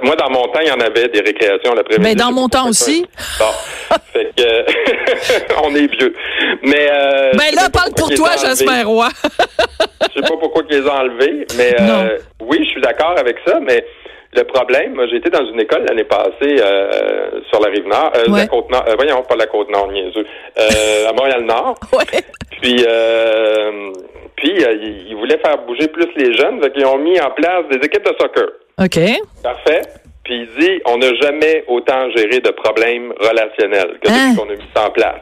Moi, 0.03 0.15
dans 0.15 0.29
mon 0.29 0.43
temps, 0.43 0.59
il 0.61 0.67
y 0.67 0.71
en 0.71 0.79
avait 0.79 1.07
des 1.07 1.21
récréations 1.21 1.73
l'après-midi. 1.73 2.03
Ben, 2.03 2.15
dans 2.15 2.31
mon 2.31 2.49
temps 2.49 2.67
aussi. 2.67 3.05
Bon. 3.39 3.45
fait 4.13 4.31
que, 4.35 5.63
on 5.63 5.73
est 5.73 5.87
vieux. 5.87 6.13
Mais, 6.63 6.89
euh, 6.91 7.31
ben 7.33 7.55
là, 7.55 7.69
parle 7.71 7.93
pour 7.95 8.09
toi, 8.09 8.31
Jasper 8.41 8.83
Roy. 8.83 9.09
je 9.21 10.21
sais 10.21 10.27
pas 10.27 10.37
pourquoi 10.37 10.63
ils 10.69 10.77
les 10.77 10.85
ont 10.85 10.91
enlevés, 10.91 11.47
mais, 11.57 11.75
euh, 11.79 12.17
oui, 12.41 12.57
je 12.61 12.69
suis 12.71 12.81
d'accord 12.81 13.15
avec 13.17 13.37
ça, 13.45 13.59
mais 13.61 13.85
Le 14.33 14.43
problème, 14.43 14.93
moi, 14.93 15.07
j'ai 15.07 15.17
été 15.17 15.29
dans 15.31 15.45
une 15.45 15.59
école 15.59 15.85
l'année 15.87 16.03
passée 16.03 16.57
euh, 16.61 17.41
sur 17.49 17.59
la 17.59 17.69
rive 17.69 17.87
nord, 17.87 18.11
euh, 18.15 18.31
Ouais. 18.31 18.41
la 18.41 18.47
côte 18.47 18.69
nord, 18.69 18.85
euh, 18.87 18.93
voyons, 18.95 19.23
pas 19.23 19.35
la 19.35 19.47
côte 19.47 19.69
nord, 19.71 19.91
niaiseux, 19.91 20.25
euh, 20.59 21.09
à 21.09 21.13
Montréal-Nord. 21.13 21.75
Ouais. 21.93 22.21
Puis, 22.61 22.85
euh, 22.87 23.91
puis 24.35 24.63
euh, 24.63 24.73
ils 24.81 25.07
ils 25.09 25.15
voulaient 25.15 25.39
faire 25.43 25.57
bouger 25.65 25.87
plus 25.87 26.07
les 26.15 26.35
jeunes, 26.37 26.61
fait 26.61 26.71
qu'ils 26.73 26.85
ont 26.85 26.97
mis 26.99 27.19
en 27.19 27.31
place 27.31 27.63
des 27.71 27.77
équipes 27.77 28.05
de 28.05 28.13
soccer. 28.19 28.49
OK. 28.79 28.99
Parfait. 29.41 29.81
Puis 30.23 30.47
il 30.47 30.59
dit, 30.63 30.81
on 30.85 30.97
n'a 30.97 31.11
jamais 31.15 31.63
autant 31.67 32.09
géré 32.15 32.39
de 32.39 32.51
problèmes 32.51 33.11
relationnels 33.19 33.97
que 34.03 34.09
Hein? 34.09 34.33
depuis 34.33 34.35
qu'on 34.37 34.49
a 34.53 34.55
mis 34.55 34.69
ça 34.75 34.87
en 34.87 34.91
place. 34.91 35.21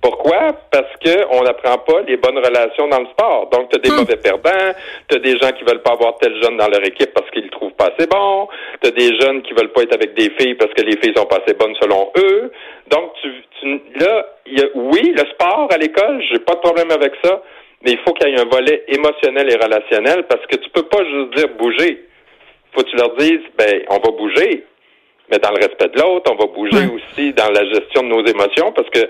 Pourquoi? 0.00 0.52
Parce 0.70 0.92
que 1.04 1.26
on 1.30 1.42
n'apprend 1.42 1.76
pas 1.78 2.02
les 2.06 2.16
bonnes 2.16 2.38
relations 2.38 2.86
dans 2.88 3.00
le 3.00 3.06
sport. 3.06 3.48
Donc, 3.50 3.68
tu 3.70 3.76
as 3.76 3.80
des 3.80 3.90
Hmm. 3.90 3.96
mauvais 3.98 4.16
perdants, 4.16 4.72
tu 5.08 5.16
as 5.16 5.18
des 5.18 5.36
gens 5.38 5.50
qui 5.50 5.64
veulent 5.64 5.82
pas 5.82 5.92
avoir 5.92 6.16
tel 6.18 6.40
jeune 6.40 6.56
dans 6.56 6.68
leur 6.68 6.84
équipe 6.86 7.12
parce 7.14 7.28
qu'ils 7.30 7.42
le 7.44 7.50
trouvent 7.50 7.72
pas 7.72 7.86
assez 7.96 8.06
bon, 8.06 8.46
tu 8.80 8.88
as 8.88 8.92
des 8.92 9.18
jeunes 9.20 9.42
qui 9.42 9.52
veulent 9.54 9.72
pas 9.72 9.82
être 9.82 9.94
avec 9.94 10.14
des 10.14 10.30
filles 10.38 10.54
parce 10.54 10.72
que 10.72 10.82
les 10.82 10.96
filles 10.98 11.14
sont 11.16 11.26
pas 11.26 11.38
assez 11.44 11.54
bonnes 11.54 11.74
selon 11.80 12.10
eux. 12.16 12.52
Donc, 12.90 13.12
tu, 13.20 13.28
tu- 13.60 13.82
là, 13.98 14.24
y 14.46 14.60
a, 14.60 14.66
oui, 14.74 15.12
le 15.16 15.24
sport 15.32 15.68
à 15.72 15.76
l'école, 15.78 16.22
j'ai 16.30 16.38
pas 16.38 16.54
de 16.54 16.60
problème 16.60 16.92
avec 16.92 17.12
ça, 17.24 17.42
mais 17.82 17.92
il 17.92 17.98
faut 17.98 18.12
qu'il 18.12 18.28
y 18.28 18.34
ait 18.34 18.40
un 18.40 18.44
volet 18.48 18.84
émotionnel 18.88 19.50
et 19.52 19.56
relationnel 19.56 20.26
parce 20.28 20.46
que 20.46 20.56
tu 20.56 20.70
peux 20.70 20.84
pas 20.84 21.04
juste 21.04 21.34
dire 21.34 21.48
bouger. 21.58 22.04
Faut 22.72 22.82
que 22.82 22.88
tu 22.90 22.96
leur 22.96 23.16
dises, 23.16 23.40
ben, 23.56 23.82
on 23.90 23.94
va 23.98 24.10
bouger, 24.16 24.64
mais 25.30 25.38
dans 25.38 25.50
le 25.50 25.56
respect 25.56 25.88
de 25.88 26.00
l'autre, 26.00 26.30
on 26.32 26.36
va 26.36 26.46
bouger 26.46 26.76
Ouais. 26.86 26.94
aussi 26.94 27.32
dans 27.32 27.50
la 27.50 27.64
gestion 27.64 28.02
de 28.04 28.08
nos 28.08 28.24
émotions 28.24 28.70
parce 28.72 28.88
que 28.90 29.00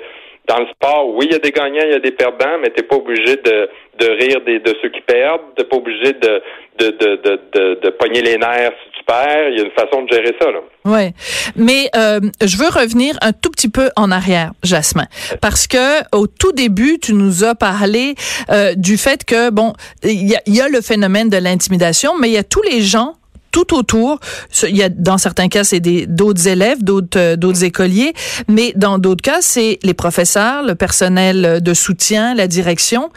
dans 0.49 0.61
le 0.61 0.67
sport, 0.69 1.15
oui, 1.15 1.27
il 1.29 1.33
y 1.33 1.37
a 1.37 1.39
des 1.39 1.51
gagnants, 1.51 1.85
il 1.85 1.91
y 1.91 1.95
a 1.95 2.01
des 2.01 2.11
perdants, 2.11 2.59
mais 2.61 2.71
t'es 2.71 2.83
pas 2.83 2.97
obligé 2.97 3.37
de, 3.37 3.69
de 3.99 4.07
rire 4.19 4.41
de 4.47 4.75
ceux 4.83 4.89
qui 4.89 5.03
perdent, 5.03 5.43
t'es 5.57 5.65
pas 5.65 5.77
obligé 5.77 6.15
de, 6.15 6.43
de, 6.79 6.91
de, 6.91 7.41
de, 7.53 7.81
de, 7.83 7.91
pogner 7.91 8.23
les 8.23 8.39
nerfs 8.39 8.73
si 8.85 8.99
tu 8.99 9.05
perds. 9.05 9.51
Il 9.51 9.59
y 9.59 9.61
a 9.61 9.65
une 9.65 9.73
façon 9.73 10.03
de 10.03 10.13
gérer 10.13 10.35
ça, 10.41 10.51
là. 10.51 10.61
Ouais, 10.87 11.13
mais 11.55 11.91
euh, 11.95 12.21
je 12.43 12.57
veux 12.57 12.69
revenir 12.69 13.17
un 13.21 13.33
tout 13.33 13.51
petit 13.51 13.69
peu 13.69 13.91
en 13.97 14.11
arrière, 14.11 14.53
Jasmin, 14.63 15.07
parce 15.43 15.67
que 15.67 16.01
au 16.17 16.27
tout 16.27 16.53
début, 16.53 16.99
tu 16.99 17.13
nous 17.13 17.45
as 17.45 17.55
parlé 17.55 18.15
euh, 18.51 18.75
du 18.75 18.97
fait 18.97 19.25
que 19.25 19.51
bon, 19.51 19.75
il 20.03 20.31
y 20.31 20.37
y 20.47 20.61
a 20.63 20.69
le 20.69 20.81
phénomène 20.81 21.29
de 21.29 21.37
l'intimidation, 21.37 22.17
mais 22.19 22.29
il 22.29 22.35
y 22.35 22.39
a 22.39 22.45
tous 22.45 22.63
les 22.63 22.81
gens 22.81 23.15
tout 23.59 23.75
autour. 23.75 24.21
Il 24.63 24.77
y 24.77 24.83
a 24.83 24.89
dans 24.89 25.19
certains 25.19 25.49
cas 25.49 25.65
c'est 25.65 25.81
d'autres 25.81 26.47
élèves, 26.47 26.83
d'autres 26.83 27.19
euh, 27.19 27.37
d'autres 27.37 27.65
écoliers, 27.65 28.13
mais 28.47 28.73
dans 28.77 28.99
d'autres 28.99 29.23
cas 29.23 29.41
c'est 29.41 29.79
les 29.83 29.95
professeurs, 29.95 30.63
le 30.63 30.75
personnel 30.75 31.61
de 31.61 31.75
soutien, 31.75 32.35
la 32.35 32.47
direction 32.47 33.11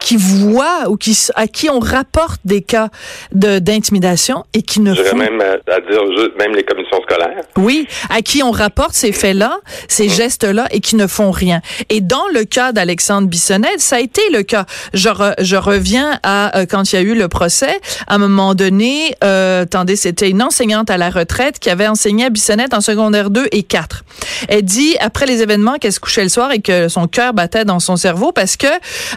qui 0.00 0.16
voient 0.16 0.88
ou 0.88 0.96
qui 0.96 1.16
à 1.34 1.46
qui 1.46 1.68
on 1.70 1.80
rapporte 1.80 2.40
des 2.44 2.62
cas 2.62 2.88
de 3.32 3.58
d'intimidation 3.58 4.44
et 4.54 4.62
qui 4.62 4.80
ne 4.80 4.94
font 4.94 5.16
même 5.16 5.40
à, 5.40 5.80
dire 5.80 6.02
juste 6.16 6.36
même 6.38 6.54
les 6.54 6.62
commissions 6.64 7.00
scolaires. 7.02 7.42
oui, 7.56 7.86
à 8.10 8.22
qui 8.22 8.42
on 8.42 8.50
rapporte 8.50 8.94
ces 8.94 9.12
faits-là, 9.12 9.58
ces 9.88 10.08
gestes-là 10.08 10.66
et 10.70 10.80
qui 10.80 10.96
ne 10.96 11.06
font 11.06 11.30
rien. 11.30 11.60
Et 11.88 12.00
dans 12.00 12.26
le 12.32 12.44
cas 12.44 12.72
d'Alexandre 12.72 13.28
Bissonnette, 13.28 13.80
ça 13.80 13.96
a 13.96 14.00
été 14.00 14.20
le 14.32 14.42
cas. 14.42 14.66
Je, 14.94 15.08
re- 15.08 15.34
je 15.40 15.56
reviens 15.56 16.18
à 16.22 16.58
euh, 16.58 16.66
quand 16.66 16.92
il 16.92 16.96
y 16.96 16.98
a 16.98 17.02
eu 17.02 17.14
le 17.14 17.28
procès. 17.28 17.80
À 18.06 18.14
un 18.14 18.18
moment 18.18 18.54
donné, 18.54 19.14
euh, 19.24 19.62
attendez, 19.62 19.96
c'était 19.96 20.30
une 20.30 20.42
enseignante 20.42 20.90
à 20.90 20.96
la 20.96 21.10
retraite 21.10 21.58
qui 21.58 21.70
avait 21.70 21.86
enseigné 21.88 22.26
à 22.26 22.30
Bissonnette 22.30 22.74
en 22.74 22.80
secondaire 22.80 23.30
2 23.30 23.48
et 23.52 23.62
4. 23.62 24.04
Elle 24.48 24.62
dit, 24.62 24.96
après 25.00 25.26
les 25.26 25.42
événements, 25.42 25.74
qu'elle 25.78 25.92
se 25.92 26.00
couchait 26.00 26.22
le 26.22 26.28
soir 26.28 26.52
et 26.52 26.60
que 26.60 26.88
son 26.88 27.06
cœur 27.08 27.32
battait 27.34 27.64
dans 27.64 27.80
son 27.80 27.96
cerveau 27.96 28.32
parce 28.32 28.56
que 28.56 28.66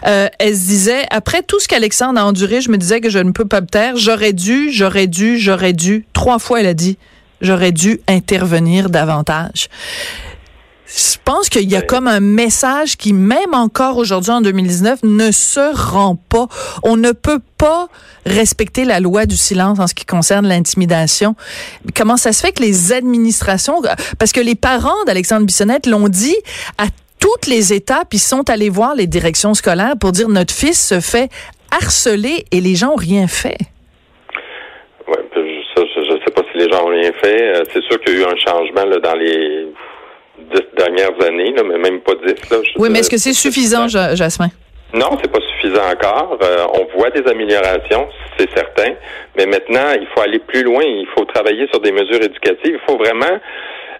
euh, 0.06 0.28
elle 0.38 0.54
se 0.56 0.66
disait, 0.72 1.04
après 1.10 1.42
tout 1.42 1.60
ce 1.60 1.68
qu'Alexandre 1.68 2.18
a 2.18 2.24
enduré, 2.24 2.62
je 2.62 2.70
me 2.70 2.78
disais 2.78 3.00
que 3.02 3.10
je 3.10 3.18
ne 3.18 3.32
peux 3.32 3.44
pas 3.44 3.60
me 3.60 3.66
taire. 3.66 3.96
J'aurais 3.96 4.32
dû, 4.32 4.70
j'aurais 4.72 5.06
dû, 5.06 5.38
j'aurais 5.38 5.74
dû. 5.74 6.06
Trois 6.14 6.38
fois, 6.38 6.60
elle 6.60 6.66
a 6.66 6.74
dit 6.74 6.96
j'aurais 7.42 7.72
dû 7.72 8.00
intervenir 8.08 8.88
davantage. 8.88 9.68
Je 10.86 11.16
pense 11.24 11.48
qu'il 11.48 11.70
y 11.70 11.76
a 11.76 11.82
comme 11.82 12.06
un 12.06 12.20
message 12.20 12.96
qui, 12.96 13.12
même 13.12 13.54
encore 13.54 13.96
aujourd'hui 13.96 14.30
en 14.30 14.40
2019, 14.40 15.00
ne 15.02 15.30
se 15.30 15.74
rend 15.74 16.16
pas. 16.16 16.48
On 16.82 16.96
ne 16.96 17.12
peut 17.12 17.40
pas 17.58 17.88
respecter 18.26 18.84
la 18.84 19.00
loi 19.00 19.26
du 19.26 19.36
silence 19.36 19.78
en 19.78 19.86
ce 19.86 19.94
qui 19.94 20.04
concerne 20.04 20.46
l'intimidation. 20.46 21.34
Comment 21.96 22.16
ça 22.16 22.32
se 22.32 22.40
fait 22.40 22.52
que 22.52 22.62
les 22.62 22.92
administrations, 22.92 23.82
parce 24.18 24.32
que 24.32 24.40
les 24.40 24.54
parents 24.54 25.04
d'Alexandre 25.06 25.46
Bissonnette 25.46 25.86
l'ont 25.86 26.08
dit 26.08 26.36
à 26.78 26.86
toutes 27.22 27.46
les 27.46 27.72
étapes, 27.72 28.08
ils 28.12 28.18
sont 28.18 28.50
allés 28.50 28.68
voir 28.68 28.94
les 28.94 29.06
directions 29.06 29.54
scolaires 29.54 29.94
pour 29.98 30.12
dire 30.12 30.28
notre 30.28 30.52
fils 30.52 30.86
se 30.88 31.00
fait 31.00 31.30
harceler 31.70 32.44
et 32.50 32.60
les 32.60 32.74
gens 32.74 32.90
ont 32.92 32.96
rien 33.10 33.26
fait. 33.28 33.56
Ouais, 35.08 35.18
puis 35.32 35.64
ça, 35.74 35.82
je, 35.94 36.00
je 36.04 36.12
sais 36.24 36.30
pas 36.34 36.42
si 36.52 36.58
les 36.58 36.70
gens 36.70 36.84
ont 36.84 36.90
rien 36.90 37.12
fait. 37.22 37.42
Euh, 37.42 37.62
C'est 37.72 37.82
sûr 37.84 38.00
qu'il 38.00 38.14
y 38.14 38.16
a 38.18 38.20
eu 38.20 38.24
un 38.24 38.36
changement 38.36 38.84
là, 38.84 38.98
dans 38.98 39.14
les 39.14 39.66
dix 40.52 40.62
dernières 40.76 41.16
années, 41.26 41.52
là, 41.56 41.62
mais 41.64 41.78
même 41.78 42.00
pas 42.00 42.12
dix. 42.26 42.50
Là, 42.50 42.58
Oui, 42.76 42.88
mais 42.90 42.98
est-ce 43.00 43.10
que 43.10 43.16
c'est 43.18 43.32
suffisant, 43.32 43.88
Ja- 43.88 44.14
Jasmin? 44.14 44.48
Non, 44.94 45.16
c'est 45.22 45.30
pas 45.32 45.38
suffisant 45.54 45.88
encore. 45.90 46.36
Euh, 46.42 46.66
on 46.74 46.98
voit 46.98 47.08
des 47.10 47.26
améliorations, 47.30 48.08
c'est 48.36 48.50
certain, 48.54 48.92
mais 49.38 49.46
maintenant, 49.46 49.92
il 49.98 50.06
faut 50.14 50.20
aller 50.20 50.38
plus 50.40 50.62
loin. 50.62 50.82
Il 50.84 51.06
faut 51.16 51.24
travailler 51.24 51.66
sur 51.68 51.80
des 51.80 51.92
mesures 51.92 52.22
éducatives. 52.22 52.78
Il 52.78 52.80
faut 52.86 52.98
vraiment, 52.98 53.38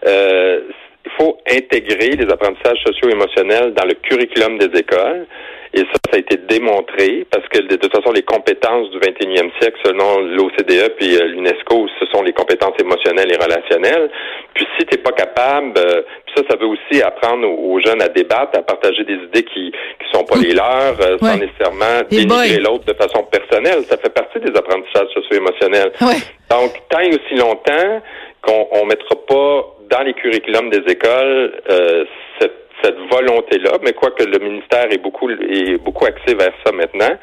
euh, 0.07 0.61
il 1.04 1.11
faut 1.18 1.38
intégrer 1.50 2.11
les 2.16 2.30
apprentissages 2.32 2.78
socio-émotionnels 2.87 3.75
dans 3.75 3.85
le 3.85 3.94
curriculum 3.94 4.59
des 4.59 4.78
écoles. 4.78 5.26
Et 5.75 5.80
ça, 5.80 5.97
ça 6.11 6.16
a 6.16 6.18
été 6.18 6.37
démontré 6.37 7.26
parce 7.30 7.49
que 7.49 7.61
de 7.61 7.76
toute 7.76 7.97
façon, 7.97 8.12
les 8.12 8.23
compétences 8.23 8.90
du 8.90 8.99
21e 8.99 9.50
siècle, 9.59 9.78
selon 9.82 10.21
l'OCDE 10.21 10.94
puis 10.99 11.16
euh, 11.16 11.25
l'UNESCO, 11.28 11.88
ce 11.99 12.04
sont 12.12 12.23
les 12.23 12.35
compétences 12.35 12.75
émotionnelles 12.78 13.32
et 13.32 13.42
relationnelles. 13.42 14.11
Puis 14.52 14.66
si 14.78 14.85
t'es 14.85 14.99
pas 14.99 15.12
capable, 15.12 15.73
euh, 15.78 16.02
puis 16.26 16.35
ça, 16.37 16.42
ça 16.50 16.56
veut 16.56 16.66
aussi 16.66 17.00
apprendre 17.02 17.49
aux, 17.49 17.73
aux 17.73 17.80
jeunes 17.80 18.02
à 18.02 18.09
débattre, 18.09 18.59
à 18.59 18.62
partager 18.62 19.02
des 19.04 19.14
idées 19.14 19.44
qui 19.44 19.73
qui 19.73 20.11
sont 20.12 20.25
pas 20.25 20.37
les 20.38 20.52
leurs, 20.52 21.00
euh, 21.00 21.16
Ouais. 21.23 21.28
sans 21.30 21.38
nécessairement 21.38 22.00
Et 22.11 22.16
dénigrer 22.26 22.59
l'autre 22.61 22.85
de 22.85 22.92
façon 22.94 23.23
personnelle. 23.25 23.82
Ça 23.88 23.97
fait 23.97 24.12
partie 24.12 24.40
des 24.40 24.52
apprentissages 24.54 25.09
socio-émotionnels. 25.14 25.92
Ouais. 26.02 26.21
Donc, 26.50 26.73
tant 26.90 27.00
et 27.00 27.14
aussi 27.16 27.35
longtemps 27.35 28.02
qu'on 28.42 28.68
on 28.73 28.85
mettra 28.85 29.14
pas 29.26 29.66
dans 29.92 30.02
les 30.02 30.14
curriculums 30.14 30.70
des 30.70 30.82
écoles 30.90 31.42
euh, 31.70 32.04
cette, 32.38 32.58
cette 32.82 32.99
volonté-là, 33.14 33.72
mais 33.84 33.92
quoique 33.92 34.25
le 34.25 34.38
ministère 34.49 34.87
est 34.90 35.02
beaucoup 35.06 35.28
est 35.30 35.76
beaucoup 35.87 36.06
axé 36.06 36.34
vers 36.34 36.54
ça 36.64 36.72
maintenant, 36.72 37.14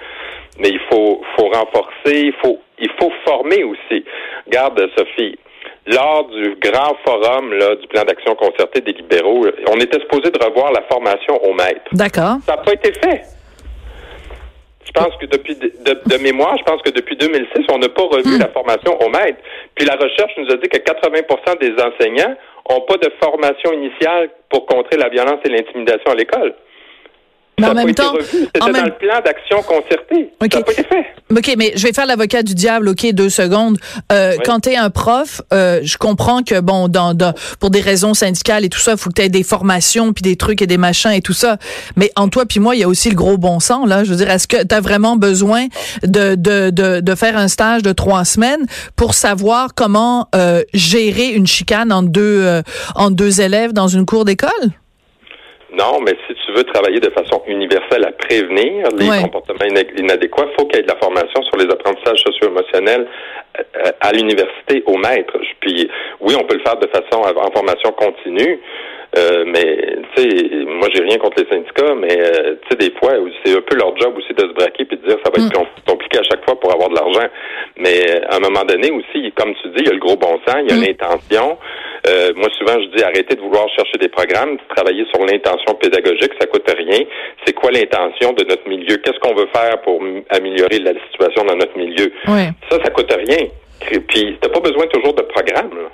mais 0.59 0.69
il 0.69 0.79
faut 0.89 1.21
faut 1.35 1.47
renforcer, 1.59 2.15
il 2.31 2.33
faut 2.41 2.57
il 2.77 2.91
faut 2.99 3.11
former 3.25 3.63
aussi. 3.63 4.05
Garde 4.49 4.79
Sophie. 4.97 5.37
Lors 5.87 6.23
du 6.29 6.55
grand 6.67 6.95
forum 7.05 7.53
là, 7.53 7.75
du 7.75 7.87
plan 7.87 8.03
d'action 8.03 8.35
concerté 8.35 8.81
des 8.81 8.93
libéraux, 8.93 9.45
on 9.73 9.77
était 9.85 9.99
supposé 10.01 10.29
de 10.29 10.39
revoir 10.47 10.71
la 10.71 10.83
formation 10.83 11.35
au 11.43 11.53
maître. 11.53 11.81
D'accord. 11.93 12.37
Ça 12.45 12.55
n'a 12.55 12.61
pas 12.61 12.73
été 12.73 12.91
fait. 13.03 13.21
Je 14.85 14.91
pense 14.91 15.15
que 15.21 15.25
depuis 15.27 15.55
de, 15.55 15.71
de- 15.85 15.99
de 16.05 16.17
mémoire, 16.23 16.57
je 16.57 16.63
pense 16.63 16.81
que 16.81 16.89
depuis 16.89 17.15
2006, 17.15 17.65
on 17.71 17.77
n'a 17.77 17.89
pas 17.89 18.03
revu 18.03 18.35
Hmm. 18.37 18.39
la 18.39 18.47
formation 18.49 18.99
au 18.99 19.09
maître. 19.09 19.37
Puis 19.75 19.85
la 19.85 19.95
recherche 19.95 20.31
nous 20.37 20.49
a 20.51 20.57
dit 20.57 20.67
que 20.67 20.77
80% 20.79 21.59
des 21.59 21.73
enseignants 21.81 22.35
ont 22.69 22.81
pas 22.81 22.97
de 22.97 23.11
formation 23.21 23.73
initiale 23.73 24.29
pour 24.49 24.65
contrer 24.65 24.97
la 24.97 25.09
violence 25.09 25.39
et 25.45 25.49
l'intimidation 25.49 26.11
à 26.11 26.15
l'école. 26.15 26.55
Mais 27.59 27.67
ça 27.67 27.71
en 27.71 27.75
même 27.75 27.95
temps. 27.95 28.13
C'était 28.31 28.61
en 28.61 28.67
dans 28.67 28.71
même- 28.73 28.85
le 28.85 28.91
plan 28.97 29.19
d'action 29.23 29.61
concerté. 29.63 30.31
OK. 30.41 30.53
Ça 30.53 30.61
pas 30.61 30.71
été 30.71 30.83
fait. 30.83 31.05
OK, 31.31 31.55
mais 31.57 31.73
je 31.75 31.83
vais 31.85 31.93
faire 31.93 32.05
l'avocat 32.05 32.41
du 32.43 32.55
diable, 32.55 32.89
OK, 32.89 33.05
deux 33.13 33.29
secondes. 33.29 33.77
Euh, 34.11 34.33
Oui. 34.37 34.43
Quand 34.45 34.61
tu 34.61 34.69
es 34.69 34.75
un 34.77 34.89
prof, 34.89 35.41
euh, 35.53 35.79
je 35.83 35.97
comprends 35.97 36.41
que, 36.43 36.59
bon, 36.59 36.87
dans, 36.87 37.13
dans, 37.13 37.33
pour 37.59 37.69
des 37.69 37.81
raisons 37.81 38.13
syndicales 38.13 38.65
et 38.65 38.69
tout 38.69 38.79
ça, 38.79 38.91
il 38.93 38.97
faut 38.97 39.09
que 39.09 39.15
tu 39.15 39.21
aies 39.21 39.29
des 39.29 39.43
formations, 39.43 40.11
puis 40.13 40.21
des 40.21 40.35
trucs 40.35 40.61
et 40.61 40.67
des 40.67 40.77
machins 40.77 41.11
et 41.11 41.21
tout 41.21 41.33
ça. 41.33 41.57
Mais 41.95 42.11
en 42.15 42.29
toi 42.29 42.45
puis 42.45 42.59
moi, 42.59 42.75
il 42.75 42.79
y 42.81 42.83
a 42.83 42.87
aussi 42.87 43.09
le 43.09 43.15
gros 43.15 43.37
bon 43.37 43.59
sens, 43.59 43.87
là. 43.87 44.03
Je 44.03 44.09
veux 44.11 44.15
dire, 44.17 44.29
est-ce 44.29 44.47
que 44.47 44.63
tu 44.63 44.73
as 44.73 44.81
vraiment 44.81 45.15
besoin 45.17 45.67
de, 46.03 46.35
de, 46.35 46.69
de, 46.71 46.99
de 47.01 47.15
faire 47.15 47.37
un 47.37 47.47
stage 47.47 47.83
de 47.83 47.91
trois 47.91 48.25
semaines 48.25 48.65
pour 48.95 49.13
savoir 49.13 49.75
comment 49.75 50.27
euh, 50.35 50.63
gérer 50.73 51.27
une 51.29 51.47
chicane 51.47 51.91
entre 51.91 52.09
deux, 52.09 52.41
euh, 52.43 52.61
entre 52.95 53.15
deux 53.15 53.41
élèves 53.41 53.73
dans 53.73 53.87
une 53.87 54.05
cour 54.05 54.25
d'école? 54.25 54.49
Non, 55.71 55.99
mais 56.01 56.13
si 56.27 56.33
tu 56.45 56.51
veux 56.53 56.63
travailler 56.63 56.99
de 56.99 57.09
façon 57.11 57.43
universelle 57.47 58.03
à 58.05 58.11
prévenir 58.11 58.87
les 58.97 59.07
Ouais. 59.09 59.21
comportements 59.21 59.65
ina- 59.69 59.81
inadéquats, 59.97 60.45
il 60.49 60.53
faut 60.59 60.65
qu'il 60.67 60.77
y 60.77 60.79
ait 60.79 60.83
de 60.83 60.87
la 60.91 60.97
formation 60.97 61.43
sur 61.43 61.57
les 61.57 61.65
apprentissages 61.71 62.19
socio-émotionnels 62.25 63.07
euh, 63.59 63.91
à 64.01 64.11
l'université 64.11 64.83
au 64.87 64.97
maître. 64.97 65.37
Puis 65.59 65.89
oui, 66.21 66.33
on 66.39 66.43
peut 66.45 66.55
le 66.55 66.63
faire 66.63 66.77
de 66.77 66.87
façon 66.87 67.21
en 67.21 67.51
formation 67.51 67.91
continue, 67.91 68.59
euh, 69.17 69.43
mais 69.47 69.97
tu 70.15 70.21
sais, 70.21 70.65
moi 70.65 70.87
j'ai 70.93 71.01
rien 71.01 71.17
contre 71.17 71.41
les 71.41 71.49
syndicats, 71.49 71.95
mais 71.95 72.15
euh, 72.19 72.55
tu 72.61 72.69
sais 72.69 72.75
des 72.89 72.95
fois 72.99 73.13
c'est 73.43 73.57
un 73.57 73.61
peu 73.61 73.75
leur 73.75 73.97
job 73.97 74.13
aussi 74.17 74.33
de 74.33 74.41
se 74.47 74.53
braquer 74.53 74.85
puis 74.85 74.97
de 74.97 75.07
dire 75.07 75.17
ça 75.23 75.31
va 75.35 75.43
être 75.43 75.53
com- 75.53 75.65
compliqué 75.87 76.19
à 76.19 76.23
chaque 76.23 76.45
fois 76.45 76.59
pour 76.59 76.71
avoir 76.73 76.89
de 76.89 76.95
l'argent. 76.95 77.27
Mais 77.77 77.97
euh, 78.09 78.21
à 78.29 78.35
un 78.35 78.39
moment 78.39 78.63
donné 78.65 78.91
aussi, 78.91 79.31
comme 79.35 79.53
tu 79.61 79.69
dis, 79.69 79.79
il 79.81 79.87
y 79.87 79.89
a 79.89 79.93
le 79.93 79.99
gros 79.99 80.15
bon 80.15 80.39
sens, 80.47 80.57
il 80.63 80.69
y 80.69 80.73
a 80.73 80.75
Mm. 80.77 80.85
l'intention. 80.85 81.57
Euh, 82.07 82.31
moi 82.37 82.47
souvent 82.57 82.79
je 82.81 82.95
dis 82.95 83.03
arrêtez 83.03 83.35
de 83.35 83.41
vouloir 83.41 83.67
chercher 83.69 83.97
des 83.97 84.09
programmes, 84.09 84.57
travailler 84.75 85.05
sur 85.13 85.25
l'intention 85.25 85.73
pédagogique, 85.75 86.31
ça 86.39 86.45
coûte 86.47 86.69
rien. 86.69 86.99
C'est 87.45 87.53
quoi 87.53 87.71
l'intention 87.71 88.33
de 88.33 88.43
notre 88.45 88.67
milieu? 88.69 88.97
Qu'est-ce 88.97 89.19
qu'on 89.19 89.33
veut 89.35 89.49
faire 89.53 89.81
pour 89.81 90.01
améliorer 90.29 90.79
la 90.79 90.93
situation 91.09 91.43
dans 91.45 91.55
notre 91.55 91.77
milieu? 91.77 92.11
Ouais. 92.27 92.49
Ça, 92.69 92.77
ça 92.83 92.89
coûte 92.91 93.11
rien. 93.11 93.47
Puis 94.07 94.37
t'as 94.39 94.49
pas 94.49 94.59
besoin 94.59 94.85
toujours 94.87 95.13
de 95.15 95.23
programme. 95.23 95.69
Là. 95.73 95.89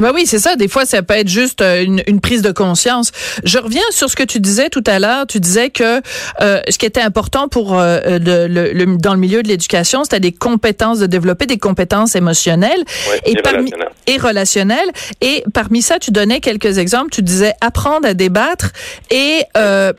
Ben 0.00 0.12
oui, 0.14 0.26
c'est 0.26 0.38
ça. 0.38 0.56
Des 0.56 0.68
fois, 0.68 0.84
ça 0.84 1.02
peut 1.02 1.14
être 1.14 1.28
juste 1.28 1.62
euh, 1.62 1.82
une, 1.82 2.02
une, 2.06 2.20
prise 2.20 2.42
de 2.42 2.52
conscience. 2.52 3.12
Je 3.44 3.58
reviens 3.58 3.82
sur 3.90 4.10
ce 4.10 4.16
que 4.16 4.22
tu 4.22 4.40
disais 4.40 4.68
tout 4.68 4.84
à 4.86 4.98
l'heure. 4.98 5.26
Tu 5.26 5.40
disais 5.40 5.70
que 5.70 6.02
euh, 6.40 6.60
ce 6.68 6.76
qui 6.76 6.86
était 6.86 7.00
important 7.00 7.48
pour 7.48 7.78
euh, 7.78 8.18
le, 8.18 8.46
le, 8.46 8.96
dans 8.98 9.14
le 9.14 9.20
milieu 9.20 9.42
de 9.42 9.48
l'éducation, 9.48 10.04
c'était 10.04 10.20
des 10.20 10.32
compétences 10.32 10.98
de 10.98 11.06
développer 11.06 11.46
des 11.46 11.58
compétences 11.58 12.14
émotionnelles 12.14 12.84
et, 13.24 13.32
et, 13.32 13.42
parmi, 13.42 13.70
relationnelles. 13.70 13.92
et 14.06 14.18
relationnelles. 14.18 14.90
Et 15.20 15.44
parmi 15.54 15.82
ça, 15.82 15.98
tu 15.98 16.10
donnais 16.10 16.40
quelques 16.40 16.78
exemples. 16.78 17.10
Tu 17.10 17.22
disais 17.22 17.54
apprendre 17.60 18.06
à 18.06 18.14
débattre 18.14 18.72
et 19.10 19.42
euh, 19.56 19.92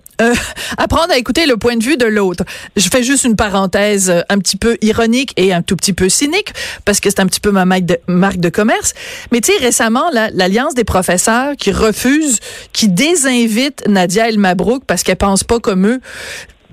apprendre 0.78 1.12
à 1.12 1.18
écouter 1.18 1.46
le 1.46 1.58
point 1.58 1.76
de 1.76 1.84
vue 1.84 1.98
de 1.98 2.06
l'autre. 2.06 2.44
Je 2.76 2.88
fais 2.90 3.04
juste 3.04 3.24
une 3.24 3.36
parenthèse 3.36 4.24
un 4.30 4.40
petit 4.40 4.58
peu 4.58 4.78
ironique 4.82 5.34
et 5.38 5.54
un 5.54 5.62
tout 5.62 5.76
petit 5.76 5.94
peu 5.94 6.10
cynique 6.10 6.54
parce 6.86 7.00
que 7.00 7.10
c'est 7.10 7.20
un 7.20 7.26
petit 7.26 7.40
peu 7.40 7.52
ma 7.52 7.66
marque 7.66 7.86
de, 7.86 8.00
marque 8.08 8.38
de 8.38 8.50
commerce. 8.50 8.94
Mais 9.32 9.42
tu 9.42 9.52
sais, 9.52 9.60
récemment 9.60 10.10
l'Alliance 10.12 10.74
des 10.74 10.84
professeurs 10.84 11.56
qui 11.56 11.72
refuse, 11.72 12.40
qui 12.74 12.88
désinvite 12.88 13.88
Nadia 13.88 14.30
El 14.30 14.40
Mabrouk 14.40 14.84
parce 14.86 15.04
qu'elle 15.04 15.18
pense 15.18 15.44
pas 15.44 15.60
comme 15.60 15.88
eux 15.88 16.02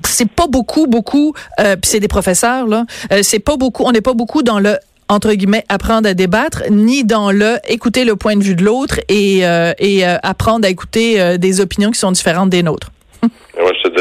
c'est 0.07 0.29
pas 0.29 0.47
beaucoup, 0.47 0.87
beaucoup, 0.87 1.33
euh, 1.61 1.77
puis 1.77 1.91
c'est 1.91 2.01
des 2.01 2.09
professeurs, 2.09 2.67
là, 2.67 2.85
euh, 3.11 3.21
c'est 3.23 3.39
pas 3.39 3.57
beaucoup, 3.57 3.85
on 3.85 3.93
n'est 3.93 4.03
pas 4.03 4.13
beaucoup 4.13 4.43
dans 4.43 4.61
le 4.61 4.77
entre 5.09 5.33
guillemets, 5.35 5.65
apprendre 5.69 6.09
à 6.09 6.15
débattre, 6.15 6.63
ni 6.71 7.05
dans 7.05 7.31
le 7.31 7.59
écouter 7.69 8.05
le 8.05 8.17
point 8.17 8.37
de 8.37 8.43
vue 8.43 8.55
de 8.55 8.65
l'autre 8.65 9.01
et, 9.09 9.47
euh, 9.47 9.73
et 9.79 10.07
euh, 10.07 10.17
apprendre 10.23 10.67
à 10.67 10.71
écouter 10.71 11.21
euh, 11.21 11.37
des 11.37 11.61
opinions 11.61 11.91
qui 11.91 11.99
sont 11.99 12.13
différentes 12.13 12.51
des 12.51 12.63
nôtres. 12.63 12.91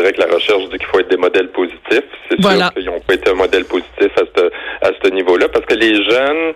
Dirais 0.04 0.16
que 0.16 0.22
la 0.22 0.36
recherche 0.36 0.64
dit 0.64 0.78
qu'il 0.80 0.88
faut 0.88 1.00
être 1.00 1.10
des 1.10 1.16
modèles 1.16 1.48
positifs. 1.48 2.04
C'est 2.30 2.42
voilà. 2.42 2.66
sûr 2.66 2.74
qu'ils 2.74 2.86
n'ont 2.88 3.00
pas 3.00 3.14
été 3.14 3.32
un 3.32 3.36
modèle 3.36 3.64
positif 3.64 4.12
à 4.18 4.24
ce, 4.36 4.52
à 4.82 4.92
ce 5.02 5.10
niveau-là, 5.12 5.48
parce 5.48 5.66
que 5.66 5.76
les 5.76 5.96
jeunes, 5.96 6.54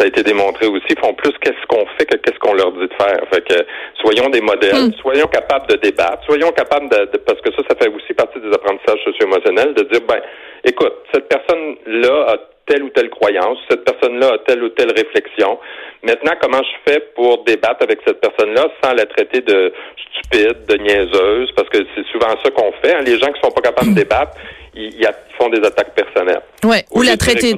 ça 0.00 0.04
a 0.04 0.08
été 0.08 0.22
démontré 0.22 0.66
aussi, 0.66 0.96
font 0.98 1.12
plus 1.12 1.32
qu'est-ce 1.42 1.66
qu'on 1.68 1.84
fait 1.98 2.06
que 2.06 2.16
qu'est-ce 2.16 2.38
qu'on 2.38 2.54
leur 2.54 2.72
dit 2.72 2.88
de 2.88 2.94
faire. 2.98 3.20
Fait 3.30 3.46
que 3.46 3.54
soyons 4.00 4.30
des 4.30 4.40
modèles, 4.40 4.88
mm. 4.88 4.92
soyons 5.02 5.26
capables 5.26 5.66
de 5.66 5.76
débattre, 5.76 6.24
soyons 6.24 6.50
capables 6.52 6.88
de, 6.88 7.04
de, 7.12 7.18
parce 7.18 7.38
que 7.42 7.52
ça, 7.52 7.62
ça 7.68 7.76
fait 7.76 7.90
aussi 7.90 8.14
partie 8.14 8.40
des 8.40 8.48
apprentissages 8.48 8.98
socio-émotionnels, 9.04 9.74
de 9.74 9.82
dire 9.92 10.00
ben, 10.08 10.20
écoute, 10.64 10.94
cette 11.12 11.28
personne-là 11.28 12.32
a 12.32 12.36
telle 12.64 12.82
ou 12.84 12.88
telle 12.88 13.10
croyance, 13.10 13.58
cette 13.68 13.84
personne-là 13.84 14.32
a 14.34 14.38
telle 14.38 14.62
ou 14.62 14.70
telle 14.70 14.90
réflexion. 14.92 15.58
Maintenant, 16.02 16.32
comment 16.40 16.62
je 16.62 16.90
fais 16.90 17.00
pour 17.14 17.44
débattre 17.44 17.82
avec 17.82 17.98
cette 18.06 18.22
personne-là 18.22 18.68
sans 18.82 18.94
la 18.94 19.04
traiter 19.04 19.42
de 19.42 19.70
stupide, 20.08 20.64
de 20.66 20.76
niaiseuse, 20.78 21.50
parce 21.56 21.68
que 21.68 21.78
c'est 21.94 22.06
souvent 22.06 22.34
ça 22.42 22.50
qu'on 22.52 22.72
fait. 22.80 22.94
Hein. 22.94 23.02
Les 23.04 23.18
gens 23.18 23.30
qui 23.32 23.40
sont 23.42 23.50
pas 23.50 23.60
capables 23.60 23.90
de 23.90 23.96
débattre, 23.96 24.32
ils, 24.74 24.94
ils 24.94 25.08
font 25.36 25.50
des 25.50 25.60
attaques 25.66 25.94
personnelles. 25.94 26.42
Ouais, 26.64 26.84
ou 26.92 27.02
la 27.02 27.18
traiter. 27.18 27.54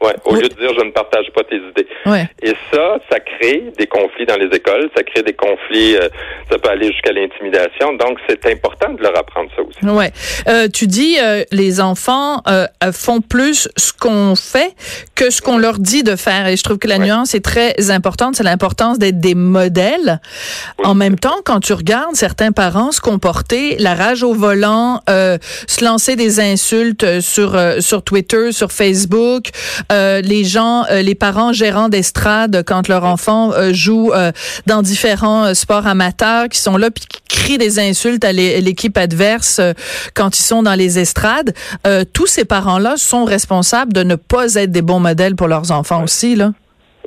Ouais, 0.00 0.14
au 0.24 0.34
oui. 0.34 0.42
lieu 0.42 0.48
de 0.48 0.54
dire 0.54 0.70
je 0.78 0.84
ne 0.84 0.92
partage 0.92 1.26
pas 1.34 1.42
tes 1.42 1.56
idées. 1.56 1.88
Ouais. 2.06 2.28
Et 2.42 2.54
ça, 2.72 2.98
ça 3.10 3.18
crée 3.18 3.72
des 3.76 3.86
conflits 3.86 4.26
dans 4.26 4.36
les 4.36 4.46
écoles, 4.54 4.88
ça 4.96 5.02
crée 5.02 5.22
des 5.22 5.32
conflits, 5.32 5.96
euh, 5.96 6.08
ça 6.50 6.58
peut 6.58 6.68
aller 6.70 6.92
jusqu'à 6.92 7.12
l'intimidation. 7.12 7.94
Donc, 7.94 8.18
c'est 8.28 8.46
important 8.46 8.92
de 8.92 9.02
leur 9.02 9.16
apprendre 9.18 9.50
ça 9.56 9.62
aussi. 9.62 9.84
Ouais. 9.84 10.12
Euh, 10.46 10.68
tu 10.68 10.86
dis 10.86 11.16
euh, 11.20 11.42
les 11.50 11.80
enfants 11.80 12.42
euh, 12.46 12.66
font 12.92 13.20
plus 13.20 13.68
ce 13.76 13.92
qu'on 13.92 14.36
fait 14.36 14.74
que 15.16 15.30
ce 15.30 15.42
qu'on 15.42 15.58
leur 15.58 15.78
dit 15.80 16.04
de 16.04 16.14
faire. 16.14 16.46
Et 16.46 16.56
je 16.56 16.62
trouve 16.62 16.78
que 16.78 16.88
la 16.88 16.98
ouais. 16.98 17.06
nuance 17.06 17.34
est 17.34 17.44
très 17.44 17.90
importante. 17.90 18.36
C'est 18.36 18.44
l'importance 18.44 18.98
d'être 18.98 19.18
des 19.18 19.34
modèles. 19.34 20.20
Oui. 20.78 20.86
En 20.86 20.94
même 20.94 21.18
temps, 21.18 21.38
quand 21.44 21.60
tu 21.60 21.72
regardes 21.72 22.14
certains 22.14 22.52
parents 22.52 22.92
se 22.92 23.00
comporter, 23.00 23.76
la 23.78 23.94
rage 23.94 24.22
au 24.22 24.32
volant, 24.32 25.00
euh, 25.10 25.38
se 25.66 25.84
lancer 25.84 26.14
des 26.14 26.38
insultes 26.38 27.20
sur 27.20 27.58
sur 27.80 28.02
Twitter, 28.02 28.52
sur 28.52 28.70
Facebook. 28.70 29.50
Euh, 29.90 30.20
les 30.20 30.44
gens, 30.44 30.84
euh, 30.90 31.02
les 31.02 31.14
parents 31.14 31.52
gérants 31.52 31.88
d'estrade 31.88 32.62
quand 32.66 32.88
leur 32.88 33.04
enfant 33.04 33.52
euh, 33.52 33.70
joue 33.72 34.12
dans 34.66 34.82
différents 34.82 35.54
sports 35.54 35.86
amateurs, 35.86 36.48
qui 36.48 36.58
sont 36.58 36.76
là 36.76 36.90
puis 36.90 37.04
qui 37.04 37.20
crient 37.28 37.58
des 37.58 37.78
insultes 37.78 38.24
à 38.24 38.32
l'équipe 38.32 38.96
adverse 38.96 39.60
quand 40.14 40.38
ils 40.38 40.42
sont 40.42 40.62
dans 40.62 40.74
les 40.74 40.98
estrades. 40.98 41.52
tous 42.12 42.26
ces 42.26 42.44
parents-là 42.44 42.96
sont 42.96 43.24
responsables 43.24 43.92
de 43.92 44.02
ne 44.02 44.16
pas 44.16 44.54
être 44.54 44.70
des 44.70 44.82
bons 44.82 45.00
modèles 45.00 45.36
pour 45.36 45.48
leurs 45.48 45.72
enfants 45.72 46.02
aussi, 46.02 46.34
là. 46.36 46.50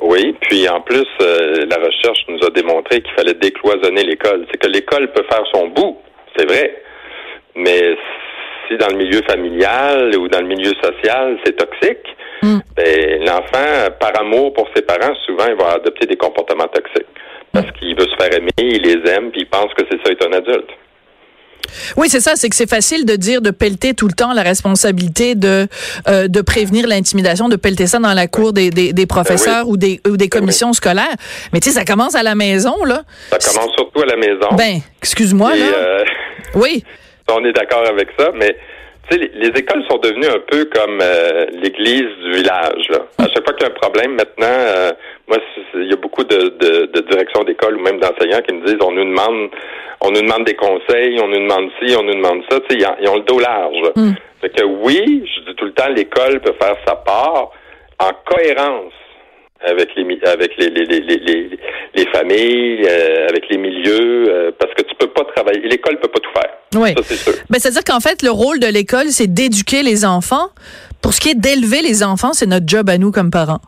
Oui, 0.02 0.34
puis 0.40 0.68
en 0.68 0.80
plus, 0.80 1.06
euh, 1.20 1.64
la 1.70 1.76
recherche 1.76 2.18
nous 2.28 2.44
a 2.44 2.50
démontré 2.50 3.00
qu'il 3.02 3.14
fallait 3.14 3.34
décloisonner 3.34 4.02
l'école. 4.02 4.46
C'est 4.50 4.58
que 4.58 4.66
l'école 4.66 5.12
peut 5.12 5.24
faire 5.30 5.44
son 5.54 5.68
bout, 5.68 5.96
c'est 6.36 6.44
vrai, 6.44 6.82
mais 7.54 7.96
si 8.66 8.76
dans 8.78 8.88
le 8.88 8.96
milieu 8.96 9.22
familial 9.22 10.16
ou 10.16 10.26
dans 10.26 10.40
le 10.40 10.48
milieu 10.48 10.72
social, 10.82 11.38
c'est 11.44 11.56
toxique, 11.56 12.04
mm. 12.42 12.60
ben, 12.76 13.24
l'enfant, 13.24 13.90
par 13.98 14.20
amour 14.20 14.52
pour 14.52 14.68
ses 14.74 14.82
parents, 14.82 15.14
souvent, 15.26 15.46
il 15.48 15.56
va 15.56 15.74
adopter 15.74 16.06
des 16.06 16.16
comportements 16.16 16.68
toxiques. 16.68 17.06
Parce 17.52 17.66
mm. 17.66 17.72
qu'il 17.72 17.96
veut 17.96 18.06
se 18.06 18.16
faire 18.16 18.34
aimer, 18.34 18.50
il 18.58 18.82
les 18.82 19.10
aime, 19.10 19.30
puis 19.30 19.42
il 19.42 19.48
pense 19.48 19.72
que 19.74 19.84
c'est 19.90 19.98
ça 20.04 20.12
être 20.12 20.28
un 20.28 20.32
adulte. 20.32 20.70
Oui, 21.96 22.08
c'est 22.08 22.20
ça, 22.20 22.36
c'est 22.36 22.48
que 22.48 22.56
c'est 22.56 22.68
facile 22.68 23.06
de 23.06 23.16
dire 23.16 23.40
de 23.40 23.50
pelleter 23.50 23.94
tout 23.94 24.06
le 24.06 24.12
temps 24.12 24.32
la 24.32 24.42
responsabilité 24.42 25.34
de 25.34 25.66
euh, 26.08 26.28
de 26.28 26.40
prévenir 26.40 26.86
l'intimidation, 26.86 27.48
de 27.48 27.56
pelleter 27.56 27.86
ça 27.86 27.98
dans 27.98 28.12
la 28.12 28.26
cour 28.26 28.52
des, 28.52 28.70
des, 28.70 28.92
des 28.92 29.06
professeurs 29.06 29.64
ben 29.64 29.70
oui. 29.70 29.72
ou 29.72 29.76
des 29.76 30.00
ou 30.08 30.16
des 30.16 30.28
commissions 30.28 30.68
ben 30.68 30.72
oui. 30.72 30.76
scolaires. 30.76 31.16
Mais 31.52 31.60
tu 31.60 31.70
sais, 31.70 31.78
ça 31.78 31.84
commence 31.84 32.14
à 32.14 32.22
la 32.22 32.34
maison 32.34 32.84
là. 32.84 33.02
Ça 33.30 33.52
commence 33.52 33.72
surtout 33.74 34.02
à 34.02 34.06
la 34.06 34.16
maison. 34.16 34.48
Ben, 34.56 34.80
excuse-moi 35.00 35.54
là. 35.56 35.64
Euh, 35.64 36.04
oui. 36.54 36.84
On 37.30 37.44
est 37.44 37.52
d'accord 37.52 37.86
avec 37.88 38.08
ça, 38.18 38.30
mais 38.34 38.56
tu 39.12 39.18
sais, 39.18 39.30
les, 39.34 39.48
les, 39.50 39.58
écoles 39.60 39.84
sont 39.90 39.98
devenues 39.98 40.26
un 40.26 40.40
peu 40.40 40.64
comme 40.66 40.98
euh, 41.02 41.46
l'église 41.62 42.08
du 42.22 42.32
village. 42.32 42.88
Là. 42.90 42.98
À 43.18 43.28
chaque 43.28 43.44
fois 43.44 43.54
qu'il 43.54 43.66
y 43.66 43.70
a 43.70 43.72
un 43.72 43.80
problème, 43.80 44.14
maintenant, 44.14 44.46
euh, 44.46 44.92
moi, 45.28 45.38
il 45.74 45.90
y 45.90 45.92
a 45.92 45.96
beaucoup 45.96 46.24
de, 46.24 46.36
de, 46.58 46.86
de 46.86 47.00
directions 47.08 47.44
d'école 47.44 47.76
ou 47.76 47.80
même 47.80 47.98
d'enseignants 48.00 48.42
qui 48.46 48.54
me 48.54 48.64
disent, 48.66 48.78
on 48.80 48.92
nous 48.92 49.04
demande, 49.04 49.50
on 50.00 50.10
nous 50.10 50.22
demande 50.22 50.44
des 50.44 50.54
conseils, 50.54 51.18
on 51.20 51.28
nous 51.28 51.40
demande 51.40 51.70
ci, 51.80 51.94
on 51.96 52.02
nous 52.02 52.14
demande 52.14 52.42
ça. 52.50 52.58
Tu 52.68 52.78
sais, 52.78 52.86
ils, 53.00 53.08
ont 53.08 53.16
le 53.16 53.22
dos 53.22 53.38
large. 53.38 53.92
Mm. 53.96 54.12
Fait 54.40 54.50
que 54.50 54.64
oui, 54.64 55.24
je 55.34 55.50
dis 55.50 55.56
tout 55.56 55.66
le 55.66 55.72
temps, 55.72 55.88
l'école 55.88 56.40
peut 56.40 56.54
faire 56.60 56.76
sa 56.86 56.96
part 56.96 57.50
en 57.98 58.10
cohérence 58.24 58.92
avec 59.64 59.88
les 59.96 60.04
avec 60.26 60.56
les 60.56 60.70
les, 60.70 60.84
les, 60.84 61.00
les, 61.00 61.58
les 61.94 62.06
familles, 62.06 62.86
euh, 62.88 63.28
avec 63.28 63.48
les 63.50 63.58
milieux, 63.58 64.26
euh, 64.28 64.50
parce 64.58 64.72
que 64.74 64.82
tu 64.82 64.94
peux 64.98 65.08
pas 65.08 65.24
travailler. 65.36 65.60
L'école 65.68 65.98
peut 66.00 66.08
pas 66.08 66.20
tout 66.20 66.32
faire. 66.32 66.50
Oui. 66.74 66.94
Ça, 66.96 67.02
c'est 67.04 67.16
sûr. 67.16 67.32
Ben, 67.50 67.58
c'est-à-dire 67.58 67.84
qu'en 67.84 68.00
fait, 68.00 68.22
le 68.22 68.30
rôle 68.30 68.58
de 68.60 68.66
l'école, 68.66 69.08
c'est 69.08 69.32
d'éduquer 69.32 69.82
les 69.82 70.04
enfants. 70.04 70.48
Pour 71.02 71.12
ce 71.12 71.20
qui 71.20 71.30
est 71.30 71.34
d'élever 71.38 71.82
les 71.82 72.02
enfants, 72.02 72.32
c'est 72.32 72.46
notre 72.46 72.66
job 72.66 72.88
à 72.88 72.96
nous 72.98 73.10
comme 73.10 73.30
parents. 73.30 73.60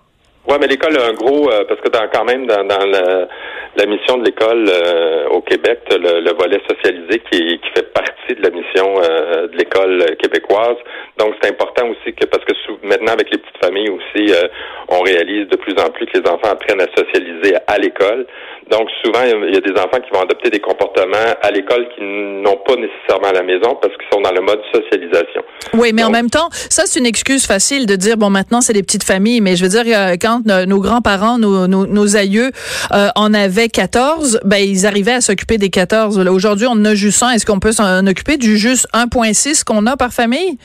Oui, 0.49 0.57
mais 0.61 0.67
l'école 0.67 0.97
a 0.99 1.07
un 1.07 1.15
gros, 1.15 1.51
euh, 1.51 1.65
parce 1.67 1.81
que 1.81 1.89
dans, 1.89 2.07
quand 2.13 2.25
même, 2.25 2.47
dans, 2.47 2.65
dans 2.67 2.85
la, 2.85 3.29
la, 3.77 3.87
mission 3.87 4.19
de 4.19 4.25
l'école 4.25 4.67
euh, 4.69 5.29
au 5.29 5.41
Québec, 5.43 5.81
le, 5.91 6.21
le, 6.21 6.33
volet 6.33 6.61
socialisé 6.69 7.21
qui, 7.31 7.59
qui, 7.59 7.71
fait 7.75 7.93
partie 7.93 8.35
de 8.35 8.43
la 8.43 8.51
mission 8.51 8.95
euh, 9.03 9.49
de 9.49 9.57
l'école 9.57 10.17
québécoise. 10.17 10.77
Donc, 11.19 11.35
c'est 11.41 11.51
important 11.51 11.89
aussi 11.89 12.15
que, 12.15 12.27
parce 12.27 12.45
que 12.45 12.55
sous, 12.65 12.79
maintenant, 12.83 13.13
avec 13.13 13.31
les 13.31 13.39
petites 13.39 13.65
familles 13.65 13.91
aussi, 13.91 14.33
euh, 14.33 14.49
on 14.89 15.01
réalise 15.01 15.49
de 15.49 15.57
plus 15.57 15.75
en 15.83 15.91
plus 15.91 16.07
que 16.07 16.19
les 16.19 16.29
enfants 16.29 16.51
apprennent 16.51 16.81
à 16.81 16.89
socialiser 16.97 17.57
à, 17.57 17.75
à 17.75 17.79
l'école. 17.79 18.27
Donc, 18.71 18.89
souvent, 19.05 19.21
il 19.25 19.55
y 19.55 19.57
a 19.57 19.61
des 19.61 19.73
enfants 19.73 20.01
qui 20.01 20.11
vont 20.13 20.23
adopter 20.23 20.51
des 20.51 20.61
comportements 20.61 21.35
à 21.43 21.51
l'école 21.51 21.87
qui 21.95 22.03
n'ont 22.03 22.59
pas 22.67 22.77
nécessairement 22.77 23.29
à 23.29 23.33
la 23.33 23.43
maison 23.43 23.77
parce 23.81 23.95
qu'ils 23.97 24.09
sont 24.13 24.21
dans 24.21 24.33
le 24.33 24.41
mode 24.41 24.61
socialisation. 24.73 25.43
Oui, 25.75 25.93
mais 25.93 26.03
Donc, 26.03 26.11
en 26.11 26.13
même 26.13 26.31
temps, 26.31 26.49
ça, 26.51 26.85
c'est 26.87 26.99
une 26.99 27.07
excuse 27.07 27.47
facile 27.47 27.87
de 27.87 27.97
dire, 27.97 28.17
bon, 28.17 28.31
maintenant, 28.31 28.61
c'est 28.61 28.73
des 28.73 28.83
petites 28.83 29.05
familles, 29.05 29.41
mais 29.41 29.57
je 29.57 29.65
veux 29.65 29.83
dire, 29.83 29.85
quand 30.21 30.43
nos 30.45 30.81
grands-parents, 30.81 31.39
nos, 31.39 31.67
nos, 31.67 31.87
nos, 31.87 32.17
aïeux 32.17 32.51
euh, 32.93 33.09
en 33.17 33.35
avaient 33.35 33.69
14, 33.69 34.41
ben 34.45 34.59
ils 34.59 34.87
arrivaient 34.87 35.15
à 35.15 35.21
s'occuper 35.21 35.59
des 35.59 35.71
14. 35.71 36.19
Aujourd'hui, 36.29 36.67
on 36.67 36.73
en 36.73 36.85
a 36.85 36.95
juste 36.95 37.19
100. 37.19 37.31
Est-ce 37.31 37.47
qu'on 37.47 37.61
peut 37.61 37.73
s'en 37.73 38.07
occuper 38.07 38.37
du 38.37 38.57
juste 38.57 38.89
1.6 38.95 39.65
qu'on 39.65 39.87
a 39.87 39.97
par 39.97 40.13
famille? 40.13 40.59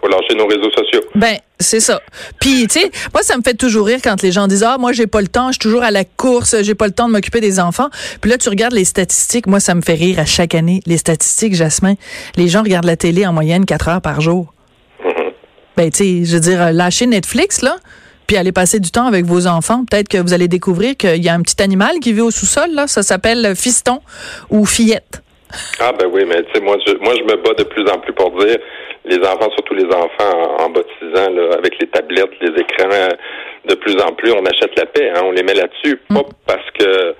Faut 0.00 0.08
lâcher 0.08 0.34
nos 0.34 0.46
réseaux 0.46 0.70
sociaux. 0.70 1.00
Ben, 1.14 1.36
c'est 1.58 1.80
ça. 1.80 2.00
Puis, 2.40 2.66
tu 2.68 2.80
sais, 2.80 2.90
moi, 3.14 3.22
ça 3.22 3.36
me 3.36 3.42
fait 3.42 3.54
toujours 3.54 3.86
rire 3.86 4.00
quand 4.02 4.22
les 4.22 4.32
gens 4.32 4.46
disent, 4.46 4.64
ah, 4.64 4.76
moi, 4.78 4.92
j'ai 4.92 5.06
pas 5.06 5.20
le 5.20 5.28
temps, 5.28 5.48
je 5.48 5.52
suis 5.52 5.58
toujours 5.60 5.82
à 5.82 5.90
la 5.90 6.04
course, 6.04 6.62
j'ai 6.62 6.74
pas 6.74 6.86
le 6.86 6.92
temps 6.92 7.08
de 7.08 7.12
m'occuper 7.12 7.40
des 7.40 7.60
enfants. 7.60 7.88
Puis 8.20 8.30
là, 8.30 8.38
tu 8.38 8.48
regardes 8.48 8.74
les 8.74 8.84
statistiques. 8.84 9.46
Moi, 9.46 9.60
ça 9.60 9.74
me 9.74 9.80
fait 9.80 9.94
rire 9.94 10.18
à 10.18 10.24
chaque 10.24 10.54
année. 10.54 10.80
Les 10.86 10.98
statistiques, 10.98 11.54
Jasmin. 11.54 11.94
Les 12.36 12.48
gens 12.48 12.62
regardent 12.62 12.86
la 12.86 12.96
télé 12.96 13.26
en 13.26 13.32
moyenne 13.32 13.64
4 13.64 13.88
heures 13.88 14.02
par 14.02 14.20
jour. 14.20 14.52
Mm 15.04 15.08
-hmm. 15.08 15.32
Ben, 15.76 15.90
tu 15.90 15.96
sais, 15.96 16.24
je 16.24 16.34
veux 16.34 16.40
dire, 16.40 16.72
lâcher 16.72 17.06
Netflix, 17.06 17.62
là, 17.62 17.76
puis 18.26 18.36
aller 18.36 18.52
passer 18.52 18.80
du 18.80 18.90
temps 18.90 19.06
avec 19.06 19.24
vos 19.24 19.46
enfants. 19.46 19.84
Peut-être 19.88 20.08
que 20.08 20.18
vous 20.18 20.32
allez 20.32 20.48
découvrir 20.48 20.96
qu'il 20.96 21.24
y 21.24 21.28
a 21.28 21.34
un 21.34 21.42
petit 21.42 21.62
animal 21.62 21.98
qui 22.00 22.12
vit 22.12 22.22
au 22.22 22.30
sous-sol, 22.30 22.70
là. 22.72 22.86
Ça 22.86 23.02
s'appelle 23.02 23.54
fiston 23.54 24.00
ou 24.50 24.66
fillette. 24.66 25.22
Ah 25.78 25.92
ben 25.98 26.08
oui, 26.12 26.24
mais 26.26 26.42
tu 26.42 26.52
sais, 26.52 26.60
moi 26.60 26.76
je, 26.84 26.92
moi 27.04 27.14
je 27.18 27.22
me 27.22 27.36
bats 27.42 27.54
de 27.56 27.64
plus 27.64 27.88
en 27.88 27.98
plus 27.98 28.12
pour 28.12 28.30
dire 28.44 28.58
les 29.06 29.18
enfants, 29.18 29.50
surtout 29.52 29.74
les 29.74 29.86
enfants 29.86 30.58
en, 30.58 30.64
en 30.64 30.70
bas 30.70 30.80
de 30.80 31.12
6 31.12 31.20
ans, 31.20 31.30
là, 31.30 31.56
avec 31.56 31.78
les 31.78 31.86
tablettes, 31.86 32.30
les 32.40 32.60
écrans, 32.60 32.88
de 33.64 33.74
plus 33.74 33.96
en 34.00 34.12
plus, 34.12 34.32
on 34.32 34.44
achète 34.44 34.76
la 34.76 34.86
paix, 34.86 35.10
hein, 35.14 35.22
on 35.24 35.30
les 35.30 35.42
met 35.42 35.54
là-dessus, 35.54 36.00
mm. 36.10 36.14
pas 36.14 36.22
parce 36.46 36.70
que 36.78 37.14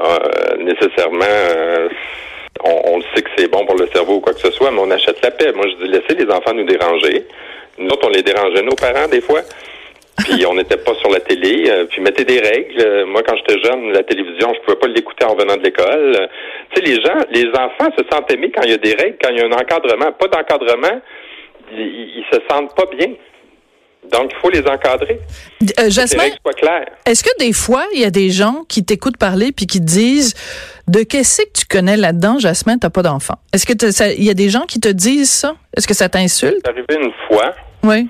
euh, 0.00 0.56
nécessairement 0.58 1.24
euh, 1.24 1.88
on, 2.64 2.94
on, 2.94 2.96
le 2.98 3.04
sait 3.14 3.22
que 3.22 3.30
c'est 3.36 3.48
bon 3.48 3.64
pour 3.64 3.76
le 3.76 3.86
cerveau 3.92 4.14
ou 4.14 4.20
quoi 4.20 4.32
que 4.32 4.40
ce 4.40 4.50
soit, 4.50 4.70
mais 4.70 4.80
on 4.80 4.90
achète 4.90 5.22
la 5.22 5.30
paix. 5.30 5.52
Moi 5.54 5.66
je 5.68 5.84
dis 5.84 5.90
laissez 5.90 6.14
les 6.14 6.32
enfants 6.32 6.54
nous 6.54 6.64
déranger. 6.64 7.26
Nous 7.78 7.88
autres, 7.88 8.06
on 8.06 8.10
les 8.10 8.22
dérangeait, 8.22 8.62
nos 8.62 8.76
parents, 8.76 9.08
des 9.08 9.20
fois. 9.20 9.40
puis 10.18 10.46
on 10.46 10.54
n'était 10.54 10.76
pas 10.76 10.94
sur 10.94 11.10
la 11.10 11.20
télé. 11.20 11.64
Euh, 11.68 11.86
puis 11.86 12.00
mettez 12.00 12.24
des 12.24 12.38
règles. 12.38 12.80
Euh, 12.80 13.06
moi, 13.06 13.22
quand 13.26 13.34
j'étais 13.36 13.60
jeune, 13.62 13.92
la 13.92 14.02
télévision, 14.04 14.52
je 14.54 14.60
pouvais 14.60 14.78
pas 14.78 14.86
l'écouter 14.86 15.24
en 15.24 15.34
venant 15.34 15.56
de 15.56 15.62
l'école. 15.62 16.16
Euh, 16.16 16.26
tu 16.70 16.80
sais, 16.80 16.86
les 16.86 17.02
gens, 17.02 17.18
les 17.30 17.48
enfants 17.48 17.90
se 17.98 18.04
sentent 18.10 18.30
aimés 18.30 18.52
quand 18.54 18.62
il 18.62 18.70
y 18.70 18.74
a 18.74 18.78
des 18.78 18.94
règles, 18.94 19.16
quand 19.22 19.30
il 19.30 19.38
y 19.38 19.40
a 19.40 19.46
un 19.46 19.52
encadrement. 19.52 20.12
Pas 20.12 20.28
d'encadrement, 20.28 21.00
ils, 21.76 22.18
ils 22.18 22.24
se 22.32 22.38
sentent 22.48 22.74
pas 22.74 22.86
bien. 22.96 23.08
Donc, 24.12 24.32
il 24.32 24.40
faut 24.40 24.50
les 24.50 24.60
encadrer. 24.68 25.18
Euh, 25.80 25.88
Jasmin, 25.88 26.24
est-ce 27.06 27.24
que 27.24 27.38
des 27.38 27.52
fois, 27.52 27.84
il 27.94 28.00
y 28.00 28.04
a 28.04 28.10
des 28.10 28.30
gens 28.30 28.64
qui 28.68 28.84
t'écoutent 28.84 29.16
parler 29.16 29.50
puis 29.52 29.66
qui 29.66 29.80
te 29.80 29.84
disent 29.86 30.34
de 30.88 31.02
qu'est-ce 31.02 31.42
que 31.42 31.60
tu 31.60 31.66
connais 31.66 31.96
là-dedans, 31.96 32.38
Jasmin, 32.38 32.76
t'as 32.78 32.90
pas 32.90 33.02
d'enfant? 33.02 33.36
Est-ce 33.52 33.64
que 33.64 33.72
il 34.16 34.24
y 34.24 34.30
a 34.30 34.34
des 34.34 34.50
gens 34.50 34.66
qui 34.66 34.78
te 34.78 34.88
disent 34.88 35.30
ça? 35.30 35.56
Est-ce 35.76 35.88
que 35.88 35.94
ça 35.94 36.08
t'insulte? 36.08 36.58
C'est 36.64 36.70
arrivé 36.70 36.86
une 37.00 37.12
fois. 37.26 37.54
Oui. 37.82 38.08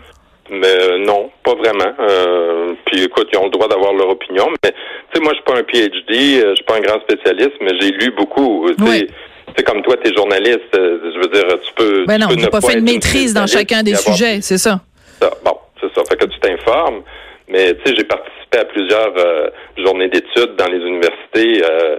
Mais 0.50 0.66
euh, 0.66 0.98
non, 0.98 1.30
pas 1.42 1.54
vraiment. 1.54 1.92
Euh, 2.00 2.74
puis 2.86 3.04
écoute, 3.04 3.28
ils 3.32 3.38
ont 3.38 3.44
le 3.44 3.50
droit 3.50 3.68
d'avoir 3.68 3.94
leur 3.94 4.10
opinion. 4.10 4.48
Mais 4.62 4.72
tu 4.72 4.76
sais, 5.14 5.20
moi, 5.22 5.32
je 5.32 5.36
suis 5.36 5.44
pas 5.44 5.58
un 5.58 5.62
PhD, 5.62 6.42
euh, 6.42 6.50
je 6.50 6.54
suis 6.56 6.64
pas 6.64 6.76
un 6.76 6.80
grand 6.80 7.00
spécialiste, 7.00 7.54
mais 7.60 7.72
j'ai 7.80 7.92
lu 7.92 8.12
beaucoup. 8.16 8.68
Oui. 8.80 9.08
C'est 9.56 9.62
comme 9.62 9.82
toi, 9.82 9.96
tu 9.96 10.10
es 10.10 10.14
journaliste. 10.14 10.70
Je 10.72 11.18
veux 11.18 11.28
dire, 11.28 11.44
tu 11.62 11.72
peux. 11.74 12.04
Ben 12.06 12.18
non, 12.18 12.28
tu 12.28 12.46
pas 12.48 12.60
fait 12.60 12.78
une 12.78 12.84
maîtrise 12.84 13.34
dans 13.34 13.46
chacun 13.46 13.82
des 13.82 13.94
sujets, 13.94 14.40
c'est 14.40 14.58
ça. 14.58 14.80
ça. 15.20 15.30
Bon, 15.44 15.56
c'est 15.80 15.92
ça. 15.94 16.02
Fait 16.08 16.16
que 16.16 16.26
tu 16.26 16.38
t'informes. 16.40 17.02
Mais 17.48 17.74
tu 17.74 17.80
sais, 17.84 17.96
j'ai 17.96 18.04
participé 18.04 18.58
à 18.58 18.64
plusieurs 18.64 19.12
euh, 19.18 19.50
journées 19.76 20.08
d'études 20.08 20.56
dans 20.56 20.66
les 20.66 20.78
universités 20.78 21.62
euh, 21.62 21.98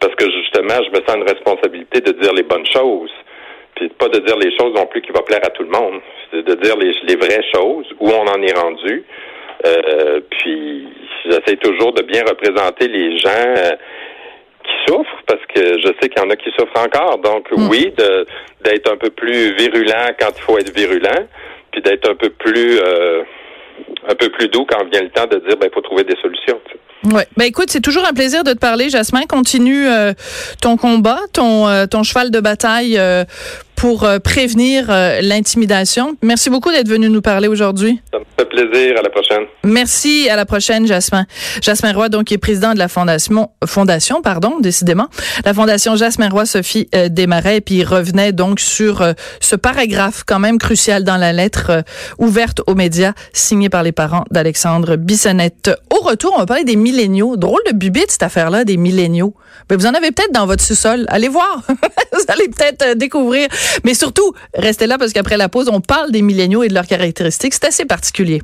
parce 0.00 0.14
que 0.16 0.30
justement, 0.30 0.74
je 0.84 0.90
me 0.90 1.04
sens 1.06 1.16
une 1.16 1.28
responsabilité 1.28 2.00
de 2.00 2.12
dire 2.12 2.32
les 2.32 2.42
bonnes 2.42 2.66
choses. 2.66 3.12
Puis 3.76 3.88
pas 3.90 4.08
de 4.08 4.18
dire 4.18 4.36
les 4.36 4.54
choses 4.58 4.74
non 4.74 4.86
plus 4.86 5.00
qui 5.00 5.12
vont 5.12 5.22
plaire 5.22 5.40
à 5.44 5.50
tout 5.50 5.62
le 5.62 5.70
monde. 5.70 6.00
C'est 6.30 6.42
de 6.42 6.54
dire 6.54 6.76
les, 6.76 6.92
les, 7.04 7.16
vraies 7.16 7.44
choses, 7.54 7.86
où 8.00 8.10
on 8.10 8.26
en 8.26 8.42
est 8.42 8.58
rendu. 8.58 9.04
Euh, 9.64 10.20
puis 10.30 10.88
j'essaie 11.24 11.56
toujours 11.56 11.92
de 11.92 12.02
bien 12.02 12.22
représenter 12.28 12.88
les 12.88 13.18
gens 13.18 13.30
qui 13.30 14.01
souffrent, 14.86 15.22
parce 15.26 15.40
que 15.54 15.78
je 15.78 15.88
sais 16.00 16.08
qu'il 16.08 16.22
y 16.22 16.26
en 16.26 16.30
a 16.30 16.36
qui 16.36 16.50
souffrent 16.58 16.80
encore. 16.80 17.18
Donc 17.18 17.50
mm. 17.50 17.68
oui, 17.68 17.92
d'être 18.64 18.92
un 18.92 18.96
peu 18.96 19.10
plus 19.10 19.54
virulent 19.54 20.14
quand 20.18 20.30
il 20.36 20.42
faut 20.42 20.58
être 20.58 20.74
virulent, 20.74 21.26
puis 21.70 21.82
d'être 21.82 22.08
un 22.08 22.14
peu 22.14 22.30
plus 22.30 22.78
euh, 22.78 23.22
un 24.08 24.14
peu 24.14 24.28
plus 24.30 24.48
doux 24.48 24.66
quand 24.68 24.84
vient 24.90 25.02
le 25.02 25.10
temps 25.10 25.26
de 25.26 25.38
dire 25.38 25.56
ben 25.56 25.68
il 25.70 25.74
faut 25.74 25.80
trouver 25.80 26.04
des 26.04 26.16
solutions. 26.20 26.60
Ouais. 27.04 27.26
Ben 27.36 27.46
écoute, 27.46 27.68
c'est 27.70 27.80
toujours 27.80 28.04
un 28.04 28.12
plaisir 28.12 28.44
de 28.44 28.52
te 28.52 28.58
parler, 28.58 28.88
Jasmin. 28.88 29.22
Continue 29.28 29.88
euh, 29.88 30.12
ton 30.60 30.76
combat, 30.76 31.18
ton 31.32 31.66
euh, 31.66 31.86
ton 31.86 32.04
cheval 32.04 32.30
de 32.30 32.38
bataille 32.38 32.98
pour 33.82 34.04
euh, 34.04 34.20
prévenir 34.20 34.86
euh, 34.90 35.20
l'intimidation. 35.22 36.16
Merci 36.22 36.50
beaucoup 36.50 36.70
d'être 36.70 36.86
venu 36.86 37.08
nous 37.10 37.20
parler 37.20 37.48
aujourd'hui. 37.48 38.00
Ça 38.12 38.20
me 38.20 38.24
fait 38.38 38.48
plaisir. 38.48 38.94
À 38.96 39.02
la 39.02 39.10
prochaine. 39.10 39.42
Merci. 39.64 40.28
À 40.30 40.36
la 40.36 40.46
prochaine, 40.46 40.86
Jasmin. 40.86 41.26
Jasmin 41.60 41.92
Roy, 41.92 42.08
donc, 42.08 42.26
qui 42.26 42.34
est 42.34 42.38
président 42.38 42.74
de 42.74 42.78
la 42.78 42.86
fondation, 42.86 43.50
fondation, 43.66 44.22
pardon, 44.22 44.60
décidément, 44.60 45.08
la 45.44 45.52
fondation 45.52 45.96
Jasmin 45.96 46.28
Roy 46.28 46.46
Sophie 46.46 46.88
euh, 46.94 47.08
Desmarais, 47.08 47.60
puis 47.60 47.78
il 47.78 47.84
revenait 47.84 48.30
donc 48.30 48.60
sur 48.60 49.02
euh, 49.02 49.14
ce 49.40 49.56
paragraphe 49.56 50.22
quand 50.24 50.38
même 50.38 50.58
crucial 50.58 51.02
dans 51.02 51.16
la 51.16 51.32
lettre 51.32 51.82
ouverte 52.18 52.60
aux 52.68 52.76
médias 52.76 53.14
signée 53.32 53.68
par 53.68 53.82
les 53.82 53.90
parents 53.90 54.24
d'Alexandre 54.30 54.94
Bissonnette. 54.94 55.72
Au 55.90 56.04
retour, 56.04 56.34
on 56.36 56.38
va 56.38 56.46
parler 56.46 56.62
des 56.62 56.76
milléniaux. 56.76 57.36
Drôle 57.36 57.62
de 57.66 57.72
bubite, 57.72 58.12
cette 58.12 58.22
affaire-là, 58.22 58.64
des 58.64 58.76
milléniaux. 58.76 59.34
Mais 59.68 59.76
vous 59.76 59.86
en 59.86 59.94
avez 59.94 60.12
peut-être 60.12 60.32
dans 60.32 60.46
votre 60.46 60.62
sous-sol. 60.62 61.04
Allez 61.08 61.28
voir. 61.28 61.62
vous 62.12 62.24
allez 62.28 62.48
peut-être 62.48 62.96
découvrir 62.96 63.48
mais 63.84 63.94
surtout, 63.94 64.32
restez 64.54 64.86
là 64.86 64.98
parce 64.98 65.12
qu'après 65.12 65.36
la 65.36 65.48
pause, 65.48 65.68
on 65.70 65.80
parle 65.80 66.10
des 66.10 66.22
milléniaux 66.22 66.62
et 66.62 66.68
de 66.68 66.74
leurs 66.74 66.86
caractéristiques. 66.86 67.54
C'est 67.54 67.64
assez 67.64 67.84
particulier. 67.84 68.42